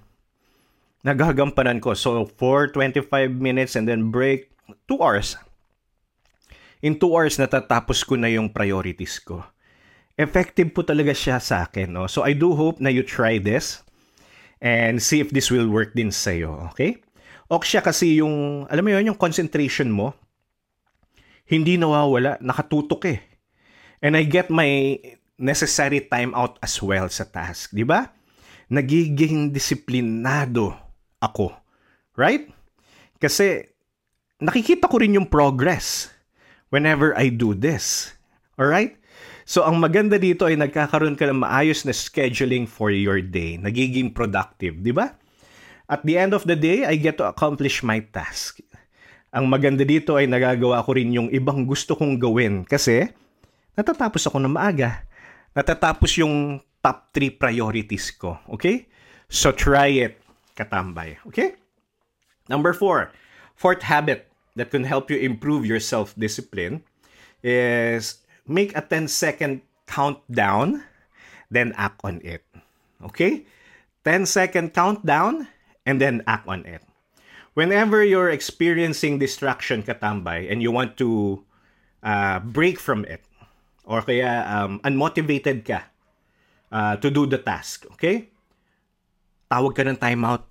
Nagagampanan 1.04 1.84
ko. 1.84 1.92
So, 2.00 2.24
4, 2.26 2.72
25 2.72 3.12
minutes 3.36 3.76
and 3.76 3.86
then 3.86 4.08
break, 4.08 4.50
2 4.88 5.04
hours 5.04 5.36
in 6.80 6.96
2 6.96 7.04
hours 7.12 7.36
natatapos 7.40 8.04
ko 8.08 8.16
na 8.16 8.32
yung 8.32 8.52
priorities 8.52 9.20
ko. 9.20 9.44
Effective 10.20 10.76
po 10.76 10.84
talaga 10.84 11.16
siya 11.16 11.40
sa 11.40 11.64
akin. 11.64 11.96
No? 11.96 12.08
So 12.08 12.28
I 12.28 12.36
do 12.36 12.52
hope 12.52 12.84
na 12.84 12.92
you 12.92 13.04
try 13.08 13.40
this 13.40 13.84
and 14.60 15.00
see 15.00 15.24
if 15.24 15.32
this 15.32 15.48
will 15.48 15.72
work 15.72 15.96
din 15.96 16.12
sa'yo. 16.12 16.72
Okay? 16.76 17.00
O 17.48 17.60
siya 17.64 17.80
kasi 17.80 18.20
yung, 18.20 18.68
alam 18.68 18.84
mo 18.84 18.92
yun, 18.92 19.16
yung 19.16 19.20
concentration 19.20 19.88
mo, 19.90 20.14
hindi 21.50 21.80
nawawala, 21.80 22.38
nakatutok 22.44 23.10
eh. 23.10 23.20
And 24.04 24.14
I 24.14 24.28
get 24.28 24.52
my 24.52 25.00
necessary 25.40 26.06
time 26.06 26.36
out 26.36 26.60
as 26.62 26.78
well 26.84 27.08
sa 27.08 27.26
task. 27.26 27.72
Di 27.72 27.88
ba? 27.88 28.06
Nagiging 28.70 29.50
disiplinado 29.50 30.76
ako. 31.24 31.56
Right? 32.14 32.52
Kasi 33.18 33.66
nakikita 34.44 34.92
ko 34.92 35.00
rin 35.00 35.16
yung 35.16 35.32
progress 35.32 36.12
whenever 36.70 37.14
I 37.18 37.30
do 37.30 37.54
this. 37.54 38.14
Alright? 38.58 38.98
So, 39.50 39.66
ang 39.66 39.82
maganda 39.82 40.22
dito 40.22 40.46
ay 40.46 40.62
nagkakaroon 40.62 41.18
ka 41.18 41.26
ng 41.26 41.42
maayos 41.42 41.82
na 41.82 41.90
scheduling 41.90 42.70
for 42.70 42.94
your 42.94 43.18
day. 43.18 43.58
Nagiging 43.58 44.14
productive, 44.14 44.78
di 44.86 44.94
ba? 44.94 45.18
At 45.90 46.06
the 46.06 46.22
end 46.22 46.38
of 46.38 46.46
the 46.46 46.54
day, 46.54 46.86
I 46.86 47.02
get 47.02 47.18
to 47.18 47.26
accomplish 47.26 47.82
my 47.82 47.98
task. 48.14 48.62
Ang 49.34 49.50
maganda 49.50 49.82
dito 49.82 50.14
ay 50.22 50.30
nagagawa 50.30 50.86
ko 50.86 50.94
rin 50.94 51.10
yung 51.10 51.34
ibang 51.34 51.66
gusto 51.66 51.98
kong 51.98 52.22
gawin 52.22 52.62
kasi 52.62 53.10
natatapos 53.74 54.30
ako 54.30 54.38
na 54.38 54.50
maaga. 54.54 55.02
Natatapos 55.58 56.14
yung 56.22 56.62
top 56.86 57.10
3 57.18 57.42
priorities 57.42 58.14
ko. 58.14 58.38
Okay? 58.54 58.86
So, 59.34 59.50
try 59.50 59.98
it, 59.98 60.22
katambay. 60.54 61.18
Okay? 61.26 61.58
Number 62.46 62.74
4. 62.74 63.10
Fourth 63.58 63.82
habit 63.82 64.29
that 64.60 64.70
can 64.70 64.84
help 64.84 65.08
you 65.08 65.16
improve 65.16 65.64
your 65.64 65.80
self-discipline 65.80 66.84
is 67.42 68.20
make 68.44 68.76
a 68.76 68.84
10 68.84 69.08
second 69.08 69.64
countdown, 69.88 70.84
then 71.48 71.72
act 71.80 72.04
on 72.04 72.20
it. 72.22 72.44
Okay? 73.00 73.48
10 74.04 74.28
second 74.28 74.76
countdown, 74.76 75.48
and 75.88 76.04
then 76.04 76.22
act 76.28 76.48
on 76.48 76.68
it. 76.68 76.84
Whenever 77.56 78.04
you're 78.04 78.30
experiencing 78.30 79.18
distraction 79.18 79.82
katambay 79.82 80.52
and 80.52 80.62
you 80.62 80.72
want 80.72 80.98
to 81.00 81.44
uh, 82.04 82.40
break 82.40 82.80
from 82.80 83.04
it, 83.06 83.24
or 83.88 84.04
kaya 84.04 84.46
um, 84.46 84.80
unmotivated 84.84 85.66
ka 85.66 85.88
uh, 86.72 86.96
to 87.00 87.10
do 87.10 87.26
the 87.26 87.40
task, 87.40 87.88
okay? 87.96 88.30
Tawag 89.50 89.74
ka 89.74 89.82
ng 89.88 89.98
timeout 89.98 90.49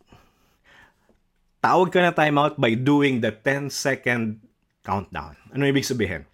tawag 1.59 1.91
ka 1.91 1.99
na 2.03 2.15
timeout 2.15 2.59
by 2.59 2.75
doing 2.79 3.19
the 3.19 3.35
10 3.35 3.71
second 3.71 4.39
countdown. 4.87 5.35
Ano 5.51 5.67
ibig 5.67 5.87
sabihin? 5.87 6.25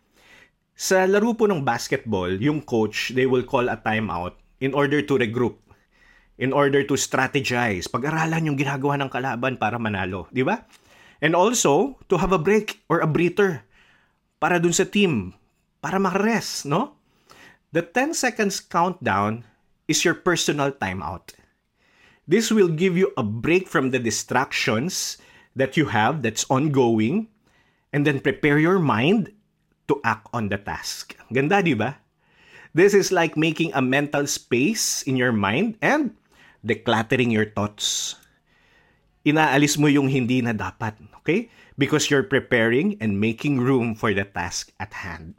Sa 0.74 1.06
laro 1.06 1.32
po 1.38 1.46
ng 1.46 1.62
basketball, 1.62 2.34
yung 2.42 2.58
coach, 2.62 3.14
they 3.14 3.24
will 3.24 3.46
call 3.46 3.70
a 3.70 3.78
timeout 3.78 4.34
in 4.58 4.74
order 4.74 5.00
to 5.00 5.14
regroup, 5.14 5.62
in 6.36 6.50
order 6.50 6.82
to 6.82 6.98
strategize, 6.98 7.86
pag-aralan 7.86 8.50
yung 8.50 8.58
ginagawa 8.58 8.98
ng 8.98 9.10
kalaban 9.10 9.54
para 9.54 9.78
manalo, 9.78 10.26
di 10.34 10.42
ba? 10.42 10.66
And 11.22 11.38
also, 11.38 11.94
to 12.10 12.18
have 12.18 12.34
a 12.34 12.42
break 12.42 12.82
or 12.90 13.00
a 13.00 13.08
breather 13.08 13.62
para 14.42 14.58
dun 14.58 14.74
sa 14.74 14.84
team, 14.84 15.32
para 15.78 16.02
ma-rest, 16.02 16.66
no? 16.66 16.98
The 17.70 17.86
10 17.86 18.14
seconds 18.14 18.58
countdown 18.58 19.46
is 19.86 20.02
your 20.02 20.18
personal 20.18 20.74
timeout. 20.74 21.34
This 22.24 22.48
will 22.48 22.72
give 22.72 22.96
you 22.96 23.12
a 23.16 23.22
break 23.22 23.68
from 23.68 23.90
the 23.90 24.00
distractions 24.00 25.18
that 25.54 25.76
you 25.76 25.92
have 25.92 26.22
that's 26.24 26.48
ongoing 26.48 27.28
and 27.92 28.06
then 28.06 28.20
prepare 28.20 28.58
your 28.58 28.78
mind 28.78 29.30
to 29.88 30.00
act 30.02 30.26
on 30.32 30.48
the 30.48 30.56
task. 30.56 31.14
Ganda, 31.30 31.62
di 31.62 31.76
ba? 31.76 32.00
This 32.74 32.90
is 32.96 33.12
like 33.12 33.36
making 33.36 33.70
a 33.70 33.84
mental 33.84 34.26
space 34.26 35.06
in 35.06 35.14
your 35.14 35.30
mind 35.30 35.78
and 35.78 36.16
decluttering 36.66 37.30
your 37.30 37.46
thoughts. 37.46 38.16
Inaalis 39.22 39.78
mo 39.78 39.86
yung 39.86 40.10
hindi 40.10 40.42
na 40.42 40.52
dapat, 40.52 40.98
okay? 41.22 41.48
Because 41.78 42.10
you're 42.10 42.26
preparing 42.26 42.98
and 42.98 43.20
making 43.20 43.62
room 43.62 43.94
for 43.94 44.10
the 44.12 44.24
task 44.24 44.74
at 44.80 44.92
hand. 45.06 45.38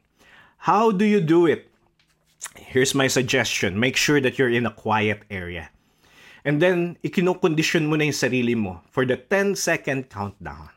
How 0.64 0.90
do 0.96 1.04
you 1.04 1.20
do 1.20 1.46
it? 1.46 1.68
Here's 2.56 2.96
my 2.96 3.12
suggestion. 3.12 3.78
Make 3.78 3.98
sure 4.00 4.22
that 4.22 4.40
you're 4.40 4.54
in 4.54 4.66
a 4.66 4.74
quiet 4.74 5.28
area. 5.30 5.75
And 6.46 6.62
then, 6.62 7.02
ikinokondisyon 7.02 7.90
mo 7.90 7.98
na 7.98 8.06
yung 8.06 8.16
sarili 8.22 8.54
mo 8.54 8.86
for 8.94 9.02
the 9.02 9.18
10-second 9.18 10.14
countdown. 10.14 10.70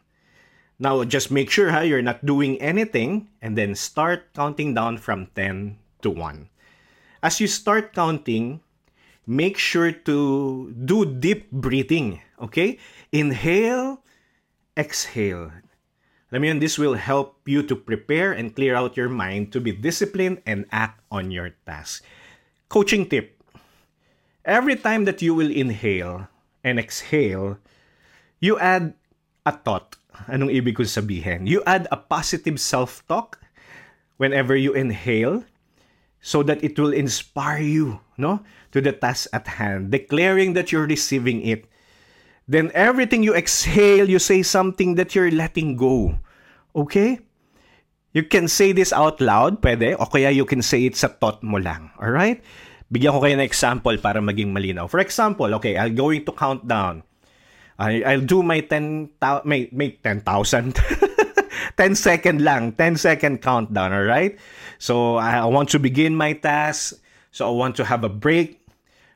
Now, 0.80 1.04
just 1.04 1.28
make 1.28 1.52
sure 1.52 1.68
ha, 1.68 1.84
you're 1.84 2.00
not 2.00 2.24
doing 2.24 2.56
anything 2.62 3.28
and 3.44 3.52
then 3.52 3.76
start 3.76 4.32
counting 4.32 4.72
down 4.72 4.96
from 4.96 5.28
10 5.36 5.76
to 6.02 6.08
1. 6.08 6.48
As 7.20 7.36
you 7.36 7.46
start 7.50 7.92
counting, 7.92 8.64
make 9.26 9.58
sure 9.58 9.92
to 9.92 10.72
do 10.72 11.04
deep 11.04 11.50
breathing, 11.52 12.22
okay? 12.40 12.78
Inhale, 13.12 14.00
exhale. 14.72 15.52
Alam 16.32 16.44
yun, 16.44 16.58
this 16.60 16.78
will 16.78 16.94
help 16.94 17.40
you 17.44 17.60
to 17.64 17.74
prepare 17.74 18.32
and 18.32 18.54
clear 18.54 18.76
out 18.76 18.96
your 18.96 19.08
mind 19.08 19.52
to 19.52 19.60
be 19.60 19.72
disciplined 19.72 20.40
and 20.46 20.64
act 20.72 21.00
on 21.10 21.32
your 21.32 21.52
task. 21.66 22.04
Coaching 22.68 23.08
tip, 23.08 23.37
every 24.48 24.74
time 24.74 25.04
that 25.04 25.20
you 25.20 25.36
will 25.36 25.52
inhale 25.52 26.26
and 26.64 26.80
exhale, 26.80 27.60
you 28.40 28.58
add 28.58 28.96
a 29.44 29.52
thought. 29.52 29.94
Anong 30.26 30.50
ibig 30.50 30.80
ko 30.80 30.82
sabihin? 30.82 31.46
You 31.46 31.62
add 31.68 31.86
a 31.92 32.00
positive 32.00 32.58
self-talk 32.58 33.38
whenever 34.16 34.56
you 34.56 34.72
inhale 34.72 35.44
so 36.18 36.42
that 36.42 36.64
it 36.64 36.74
will 36.74 36.90
inspire 36.90 37.62
you 37.62 38.00
no 38.18 38.42
to 38.74 38.80
the 38.80 38.90
task 38.90 39.30
at 39.30 39.46
hand. 39.46 39.94
Declaring 39.94 40.58
that 40.58 40.72
you're 40.72 40.88
receiving 40.88 41.44
it. 41.46 41.70
Then 42.48 42.72
everything 42.74 43.22
you 43.22 43.36
exhale 43.36 44.08
you 44.08 44.18
say 44.18 44.42
something 44.42 44.96
that 44.96 45.14
you're 45.14 45.30
letting 45.30 45.76
go. 45.76 46.18
Okay? 46.74 47.20
You 48.16 48.24
can 48.24 48.48
say 48.48 48.72
this 48.72 48.90
out 48.90 49.20
loud 49.20 49.62
pwede 49.62 49.94
o 50.00 50.08
kaya 50.08 50.32
you 50.34 50.48
can 50.48 50.64
say 50.64 50.88
it 50.88 50.96
sa 50.96 51.06
thought 51.06 51.44
mo 51.44 51.60
lang. 51.62 51.92
All 52.00 52.10
right 52.10 52.42
Bigyan 52.88 53.12
ko 53.12 53.20
kayo 53.20 53.36
ng 53.36 53.44
example 53.44 53.96
para 54.00 54.24
maging 54.24 54.48
malinaw. 54.48 54.88
For 54.88 55.00
example, 55.00 55.52
okay, 55.60 55.76
I'm 55.76 55.92
going 55.92 56.24
to 56.24 56.32
count 56.32 56.64
down. 56.64 57.04
I, 57.78 58.02
I'll 58.02 58.24
do 58.24 58.42
my 58.42 58.60
10, 58.60 59.20
may, 59.44 59.68
may 59.70 60.00
10,000. 60.00 60.24
10 61.76 61.94
second 61.94 62.42
lang, 62.42 62.72
10 62.72 62.96
second 62.96 63.42
countdown, 63.42 63.92
all 63.92 64.08
right? 64.08 64.40
So 64.78 65.16
I 65.16 65.44
want 65.46 65.68
to 65.70 65.78
begin 65.78 66.16
my 66.16 66.32
task. 66.32 66.96
So 67.30 67.46
I 67.46 67.52
want 67.52 67.76
to 67.76 67.84
have 67.84 68.02
a 68.02 68.08
break 68.08 68.66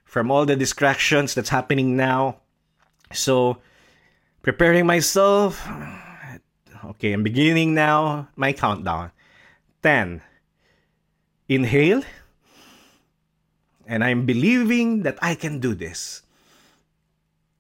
from 0.05 0.31
all 0.31 0.45
the 0.45 0.55
distractions 0.55 1.35
that's 1.35 1.49
happening 1.49 1.97
now. 1.97 2.45
So 3.13 3.57
preparing 4.43 4.87
myself. 4.87 5.67
Okay, 6.85 7.13
I'm 7.13 7.23
beginning 7.23 7.75
now 7.75 8.29
my 8.37 8.53
countdown. 8.53 9.11
10. 9.83 10.21
Inhale 11.49 12.05
and 13.87 14.05
I'm 14.05 14.27
believing 14.27 15.03
that 15.03 15.19
I 15.23 15.35
can 15.35 15.59
do 15.61 15.75
this. 15.75 16.23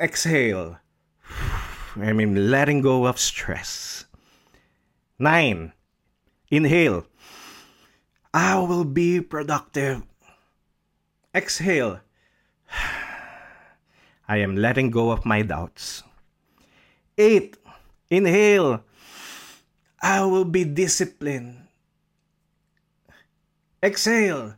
Exhale. 0.00 0.79
I 1.97 2.13
mean, 2.13 2.50
letting 2.50 2.80
go 2.80 3.06
of 3.06 3.19
stress. 3.19 4.06
Nine. 5.19 5.73
Inhale. 6.50 7.06
I 8.35 8.58
will 8.61 8.85
be 8.85 9.21
productive. 9.21 10.02
Exhale. 11.35 12.00
I 14.28 14.37
am 14.39 14.56
letting 14.56 14.91
go 14.91 15.11
of 15.11 15.25
my 15.25 15.43
doubts. 15.43 16.02
Eight. 17.19 17.56
Inhale. 18.11 18.85
I 20.00 20.25
will 20.25 20.45
be 20.45 20.65
disciplined. 20.65 21.69
Exhale. 23.82 24.56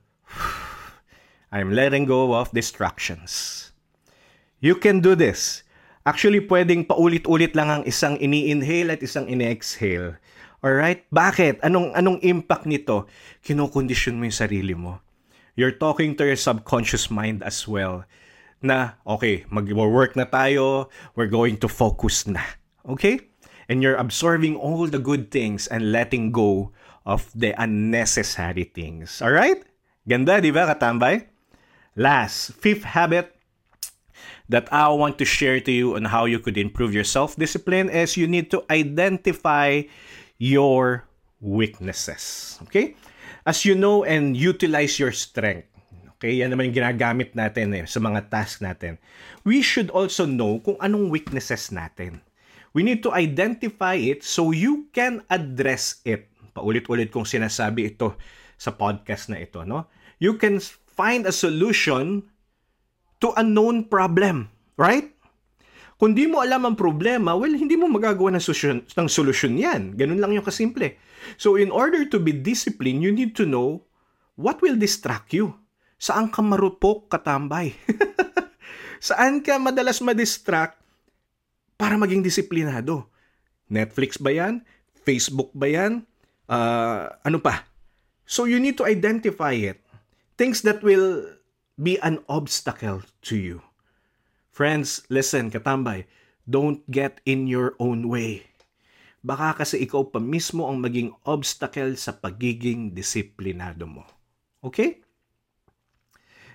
I'm 1.55 1.71
letting 1.71 2.11
go 2.11 2.35
of 2.35 2.51
distractions. 2.51 3.71
You 4.59 4.75
can 4.75 4.99
do 4.99 5.15
this. 5.15 5.63
Actually, 6.03 6.43
pwedeng 6.51 6.83
paulit-ulit 6.83 7.55
lang 7.55 7.71
ang 7.71 7.83
isang 7.87 8.19
ini-inhale 8.19 8.99
at 8.99 9.01
isang 9.07 9.31
ini-exhale. 9.31 10.19
Alright? 10.67 11.07
Bakit? 11.15 11.63
Anong, 11.63 11.95
anong 11.95 12.19
impact 12.27 12.67
nito? 12.67 13.07
Kinokondisyon 13.47 14.19
mo 14.19 14.27
yung 14.27 14.35
sarili 14.35 14.75
mo. 14.75 14.99
You're 15.55 15.79
talking 15.79 16.19
to 16.19 16.27
your 16.27 16.41
subconscious 16.41 17.07
mind 17.07 17.47
as 17.47 17.71
well 17.71 18.03
na, 18.59 18.99
okay, 19.07 19.47
mag-work 19.47 20.19
na 20.19 20.27
tayo, 20.27 20.91
we're 21.15 21.31
going 21.31 21.55
to 21.63 21.71
focus 21.71 22.27
na. 22.27 22.43
Okay? 22.83 23.31
And 23.71 23.79
you're 23.79 24.01
absorbing 24.01 24.59
all 24.59 24.91
the 24.91 24.99
good 24.99 25.31
things 25.31 25.71
and 25.71 25.95
letting 25.95 26.35
go 26.35 26.75
of 27.07 27.31
the 27.31 27.55
unnecessary 27.55 28.67
things. 28.75 29.23
Alright? 29.23 29.63
Ganda, 30.03 30.43
di 30.43 30.51
ba, 30.51 30.67
katambay? 30.67 31.34
Last, 31.95 32.59
fifth 32.59 32.83
habit 32.83 33.31
that 34.51 34.67
I 34.75 34.91
want 34.91 35.17
to 35.23 35.27
share 35.27 35.63
to 35.63 35.73
you 35.73 35.95
on 35.95 36.11
how 36.11 36.27
you 36.27 36.43
could 36.43 36.59
improve 36.59 36.93
your 36.93 37.07
self 37.07 37.39
discipline 37.39 37.89
is 37.89 38.19
you 38.19 38.27
need 38.27 38.51
to 38.51 38.67
identify 38.67 39.87
your 40.37 41.07
weaknesses. 41.39 42.59
Okay? 42.67 42.99
As 43.47 43.63
you 43.63 43.79
know 43.79 44.03
and 44.03 44.37
utilize 44.37 44.99
your 44.99 45.13
strength. 45.13 45.71
Okay? 46.19 46.43
Yan 46.43 46.51
naman 46.51 46.75
yung 46.75 46.83
ginagamit 46.83 47.37
natin 47.39 47.71
eh, 47.79 47.87
sa 47.87 48.03
mga 48.03 48.27
task 48.27 48.59
natin. 48.59 48.99
We 49.47 49.63
should 49.63 49.93
also 49.95 50.27
know 50.27 50.59
kung 50.67 50.81
anong 50.83 51.15
weaknesses 51.15 51.71
natin. 51.71 52.25
We 52.75 52.83
need 52.83 53.07
to 53.07 53.15
identify 53.15 53.95
it 53.95 54.27
so 54.27 54.51
you 54.51 54.91
can 54.91 55.23
address 55.31 56.03
it. 56.03 56.27
Paulit-ulit 56.59 57.15
kong 57.15 57.23
sinasabi 57.29 57.95
ito 57.95 58.19
sa 58.59 58.75
podcast 58.75 59.31
na 59.31 59.39
ito, 59.39 59.63
no? 59.63 59.87
You 60.19 60.35
can 60.43 60.59
find 60.95 61.27
a 61.27 61.35
solution 61.35 62.27
to 63.19 63.35
a 63.35 63.43
known 63.43 63.87
problem. 63.91 64.51
Right? 64.75 65.15
Kung 65.95 66.19
di 66.19 66.27
mo 66.27 66.43
alam 66.43 66.67
ang 66.67 66.75
problema, 66.75 67.39
well, 67.39 67.55
hindi 67.55 67.79
mo 67.79 67.87
magagawa 67.87 68.35
ng 68.35 68.43
solusyon, 68.43 68.79
ng 68.83 69.09
solusyon 69.11 69.55
yan. 69.55 69.83
Ganun 69.95 70.19
lang 70.19 70.35
yung 70.35 70.47
kasimple. 70.47 70.99
So, 71.39 71.55
in 71.55 71.71
order 71.71 72.03
to 72.11 72.19
be 72.19 72.35
disciplined, 72.35 73.01
you 73.01 73.15
need 73.15 73.39
to 73.39 73.47
know 73.47 73.87
what 74.35 74.59
will 74.59 74.75
distract 74.75 75.31
you. 75.31 75.55
Saan 75.97 76.35
ka 76.35 76.43
marupok 76.43 77.07
katambay? 77.07 77.79
Saan 79.09 79.41
ka 79.41 79.57
madalas 79.63 80.03
ma-distract 80.03 80.83
para 81.79 81.95
maging 81.95 82.27
disiplinado? 82.27 83.07
Netflix 83.71 84.19
ba 84.19 84.35
yan? 84.35 84.67
Facebook 85.07 85.55
ba 85.55 85.71
yan? 85.71 86.03
Uh, 86.51 87.09
ano 87.23 87.39
pa? 87.39 87.71
So, 88.27 88.51
you 88.51 88.59
need 88.59 88.75
to 88.83 88.85
identify 88.85 89.55
it 89.55 89.84
things 90.35 90.63
that 90.63 90.83
will 90.83 91.39
be 91.79 91.99
an 92.03 92.23
obstacle 92.29 93.03
to 93.27 93.37
you. 93.37 93.63
Friends, 94.55 95.03
listen, 95.11 95.51
katambay, 95.51 96.07
don't 96.47 96.87
get 96.87 97.19
in 97.27 97.51
your 97.51 97.75
own 97.83 98.07
way. 98.07 98.47
Baka 99.25 99.65
kasi 99.65 99.81
ikaw 99.83 100.13
pa 100.13 100.21
mismo 100.21 100.69
ang 100.69 100.79
maging 100.85 101.11
obstacle 101.25 101.97
sa 101.97 102.13
pagiging 102.13 102.93
disiplinado 102.93 103.89
mo. 103.89 104.05
Okay? 104.61 105.01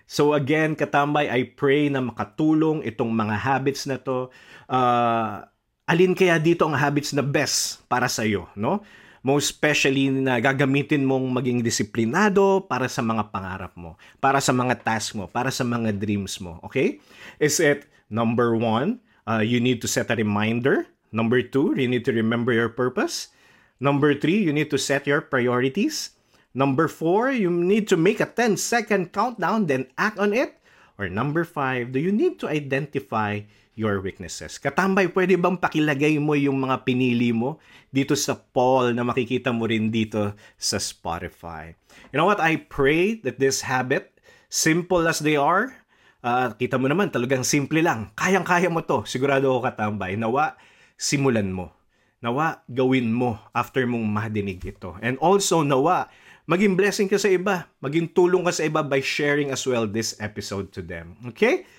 So 0.06 0.38
again, 0.38 0.78
katambay, 0.78 1.30
I 1.30 1.50
pray 1.54 1.89
na 1.89 2.02
makatulong 2.02 2.86
itong 2.86 3.10
mga 3.10 3.36
habits 3.36 3.89
na 3.89 3.98
to. 3.98 4.30
Uh, 4.70 5.46
alin 5.89 6.13
kaya 6.13 6.38
dito 6.38 6.65
ang 6.65 6.78
habits 6.78 7.13
na 7.13 7.26
best 7.26 7.82
para 7.89 8.06
sa 8.06 8.22
iyo, 8.22 8.46
no? 8.54 8.86
Most 9.21 9.51
especially 9.51 10.08
na 10.10 10.39
gagamitin 10.39 11.03
mong 11.03 11.27
maging 11.32 11.60
disiplinado 11.60 12.63
para 12.65 12.88
sa 12.88 13.03
mga 13.03 13.32
pangarap 13.32 13.73
mo, 13.75 13.99
para 14.23 14.39
sa 14.39 14.55
mga 14.55 14.79
task 14.79 15.15
mo, 15.15 15.27
para 15.27 15.51
sa 15.51 15.67
mga 15.67 15.95
dreams 15.95 16.39
mo. 16.39 16.60
Okay? 16.63 17.03
Is 17.39 17.60
it 17.60 17.88
number 18.10 18.55
one, 18.55 18.99
uh, 19.29 19.43
you 19.43 19.60
need 19.62 19.79
to 19.82 19.88
set 19.88 20.10
a 20.12 20.15
reminder. 20.15 20.88
Number 21.12 21.41
two, 21.41 21.73
you 21.77 21.89
need 21.89 22.05
to 22.05 22.13
remember 22.13 22.53
your 22.53 22.69
purpose. 22.69 23.34
Number 23.79 24.13
three, 24.13 24.43
you 24.43 24.51
need 24.51 24.69
to 24.69 24.77
set 24.77 25.08
your 25.08 25.21
priorities. 25.23 26.13
Number 26.53 26.89
four, 26.89 27.32
you 27.32 27.49
need 27.49 27.88
to 27.93 27.97
make 27.97 28.19
a 28.19 28.27
10 28.27 28.58
second 28.58 29.13
countdown, 29.13 29.69
then 29.69 29.88
act 29.97 30.19
on 30.19 30.34
it. 30.34 30.59
Or 31.00 31.08
number 31.08 31.48
five, 31.48 31.96
do 31.96 32.00
you 32.04 32.12
need 32.12 32.44
to 32.44 32.52
identify 32.52 33.48
your 33.72 34.04
weaknesses? 34.04 34.60
Katambay, 34.60 35.16
pwede 35.16 35.40
bang 35.40 35.56
pakilagay 35.56 36.20
mo 36.20 36.36
yung 36.36 36.60
mga 36.60 36.84
pinili 36.84 37.32
mo 37.32 37.56
dito 37.88 38.20
sa 38.20 38.36
poll 38.36 38.92
na 38.92 39.08
makikita 39.08 39.56
mo 39.56 39.64
rin 39.64 39.88
dito 39.88 40.36
sa 40.60 40.76
Spotify? 40.76 41.72
You 42.12 42.20
know 42.20 42.28
what? 42.28 42.44
I 42.44 42.60
pray 42.60 43.16
that 43.24 43.40
this 43.40 43.64
habit, 43.64 44.12
simple 44.52 45.08
as 45.08 45.24
they 45.24 45.40
are, 45.40 45.72
uh, 46.20 46.52
kita 46.60 46.76
mo 46.76 46.92
naman, 46.92 47.16
talagang 47.16 47.48
simple 47.48 47.80
lang. 47.80 48.12
Kayang-kaya 48.20 48.68
mo 48.68 48.84
to. 48.84 49.08
Sigurado 49.08 49.56
ako 49.56 49.72
katambay. 49.72 50.20
Nawa, 50.20 50.60
simulan 51.00 51.48
mo. 51.48 51.72
Nawa, 52.20 52.68
gawin 52.68 53.16
mo 53.16 53.40
after 53.56 53.88
mong 53.88 54.04
madinig 54.04 54.60
ito. 54.68 55.00
And 55.00 55.16
also, 55.24 55.64
nawa, 55.64 56.12
maging 56.50 56.74
blessing 56.74 57.06
ka 57.06 57.22
sa 57.22 57.30
iba. 57.30 57.70
Maging 57.78 58.10
tulong 58.18 58.42
ka 58.42 58.50
sa 58.50 58.66
iba 58.66 58.82
by 58.82 58.98
sharing 58.98 59.54
as 59.54 59.62
well 59.70 59.86
this 59.86 60.18
episode 60.18 60.74
to 60.74 60.82
them. 60.82 61.14
Okay? 61.30 61.70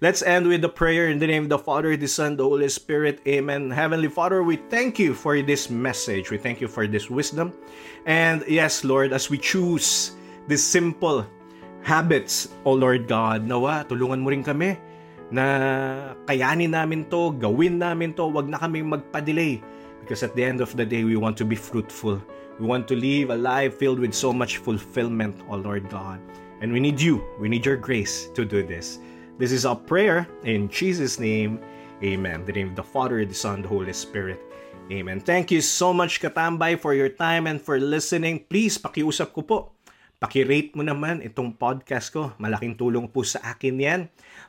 Let's 0.00 0.22
end 0.22 0.48
with 0.48 0.64
the 0.64 0.70
prayer 0.70 1.12
in 1.12 1.20
the 1.20 1.28
name 1.28 1.50
of 1.50 1.52
the 1.52 1.60
Father, 1.60 1.92
the 1.92 2.08
Son, 2.08 2.38
the 2.38 2.46
Holy 2.46 2.70
Spirit. 2.72 3.20
Amen. 3.28 3.68
Heavenly 3.68 4.08
Father, 4.08 4.40
we 4.40 4.56
thank 4.72 4.96
you 4.96 5.12
for 5.12 5.36
this 5.42 5.68
message. 5.68 6.30
We 6.30 6.40
thank 6.40 6.62
you 6.62 6.70
for 6.70 6.86
this 6.86 7.10
wisdom. 7.10 7.52
And 8.06 8.40
yes, 8.48 8.80
Lord, 8.80 9.12
as 9.12 9.28
we 9.28 9.36
choose 9.36 10.16
these 10.48 10.64
simple 10.64 11.26
habits, 11.84 12.48
O 12.64 12.72
Lord 12.72 13.12
God, 13.12 13.44
nawa, 13.44 13.84
tulungan 13.92 14.24
mo 14.24 14.32
rin 14.32 14.40
kami 14.40 14.80
na 15.28 16.16
kayanin 16.24 16.72
namin 16.72 17.04
to, 17.12 17.36
gawin 17.36 17.76
namin 17.76 18.16
to, 18.16 18.24
wag 18.24 18.48
na 18.48 18.56
kaming 18.56 18.88
magpa-delay. 18.88 19.60
Because 20.00 20.24
at 20.24 20.32
the 20.32 20.40
end 20.40 20.64
of 20.64 20.72
the 20.80 20.86
day, 20.88 21.04
we 21.04 21.20
want 21.20 21.36
to 21.36 21.44
be 21.44 21.60
fruitful. 21.60 22.24
We 22.60 22.68
want 22.68 22.84
to 22.92 22.96
live 22.96 23.32
a 23.32 23.40
life 23.40 23.80
filled 23.80 24.04
with 24.04 24.12
so 24.12 24.36
much 24.36 24.60
fulfillment, 24.60 25.32
O 25.48 25.56
Lord 25.56 25.88
God. 25.88 26.20
And 26.60 26.68
we 26.68 26.76
need 26.76 27.00
you. 27.00 27.24
We 27.40 27.48
need 27.48 27.64
your 27.64 27.80
grace 27.80 28.28
to 28.36 28.44
do 28.44 28.60
this. 28.60 29.00
This 29.40 29.48
is 29.48 29.64
our 29.64 29.80
prayer 29.80 30.28
in 30.44 30.68
Jesus' 30.68 31.16
name. 31.16 31.56
Amen. 32.04 32.44
The 32.44 32.52
name 32.52 32.68
of 32.68 32.76
the 32.76 32.84
Father, 32.84 33.24
the 33.24 33.32
Son, 33.32 33.64
the 33.64 33.72
Holy 33.72 33.96
Spirit. 33.96 34.36
Amen. 34.92 35.24
Thank 35.24 35.48
you 35.48 35.64
so 35.64 35.96
much, 35.96 36.20
Katambay, 36.20 36.76
for 36.76 36.92
your 36.92 37.08
time 37.08 37.48
and 37.48 37.56
for 37.56 37.80
listening. 37.80 38.44
Please, 38.44 38.76
pakiusap 38.76 39.32
ko 39.32 39.40
po. 39.40 39.58
Pakirate 40.20 40.76
mo 40.76 40.84
naman 40.84 41.24
itong 41.24 41.56
podcast 41.56 42.12
ko. 42.12 42.36
Malaking 42.36 42.76
tulong 42.76 43.08
po 43.08 43.24
sa 43.24 43.40
akin 43.40 43.80
yan 43.80 44.00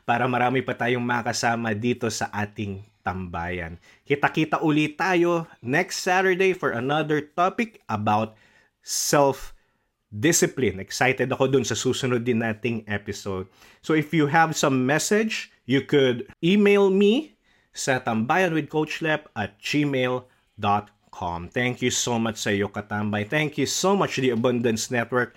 para 0.04 0.28
marami 0.28 0.60
pa 0.60 0.76
tayong 0.76 1.00
makasama 1.00 1.72
dito 1.72 2.12
sa 2.12 2.28
ating 2.28 2.91
tambayan. 3.02 3.78
Kita-kita 4.06 4.62
ulit 4.62 4.98
tayo 4.98 5.46
next 5.62 6.02
Saturday 6.02 6.52
for 6.54 6.70
another 6.74 7.20
topic 7.20 7.82
about 7.90 8.34
self-discipline. 8.82 10.80
Excited 10.82 11.30
ako 11.30 11.46
dun 11.50 11.64
sa 11.66 11.78
susunod 11.78 12.24
din 12.26 12.42
nating 12.42 12.84
episode. 12.86 13.46
So 13.82 13.94
if 13.94 14.14
you 14.14 14.26
have 14.30 14.54
some 14.54 14.86
message, 14.86 15.50
you 15.66 15.82
could 15.86 16.26
email 16.42 16.90
me 16.90 17.34
sa 17.72 17.98
tambayanwithcoachlep 18.02 19.26
at 19.34 19.58
gmail.com. 19.58 21.48
Thank 21.48 21.82
you 21.82 21.92
so 21.92 22.18
much 22.18 22.36
sa 22.40 22.50
iyo, 22.50 22.68
Katambay. 22.68 23.28
Thank 23.28 23.58
you 23.60 23.68
so 23.68 23.96
much, 23.96 24.20
The 24.20 24.32
Abundance 24.32 24.90
Network. 24.90 25.36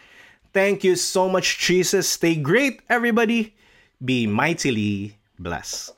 Thank 0.56 0.88
you 0.88 0.96
so 0.96 1.28
much, 1.28 1.60
Jesus. 1.60 2.08
Stay 2.08 2.40
great, 2.40 2.80
everybody. 2.88 3.56
Be 4.00 4.28
mightily 4.28 5.20
blessed. 5.40 5.92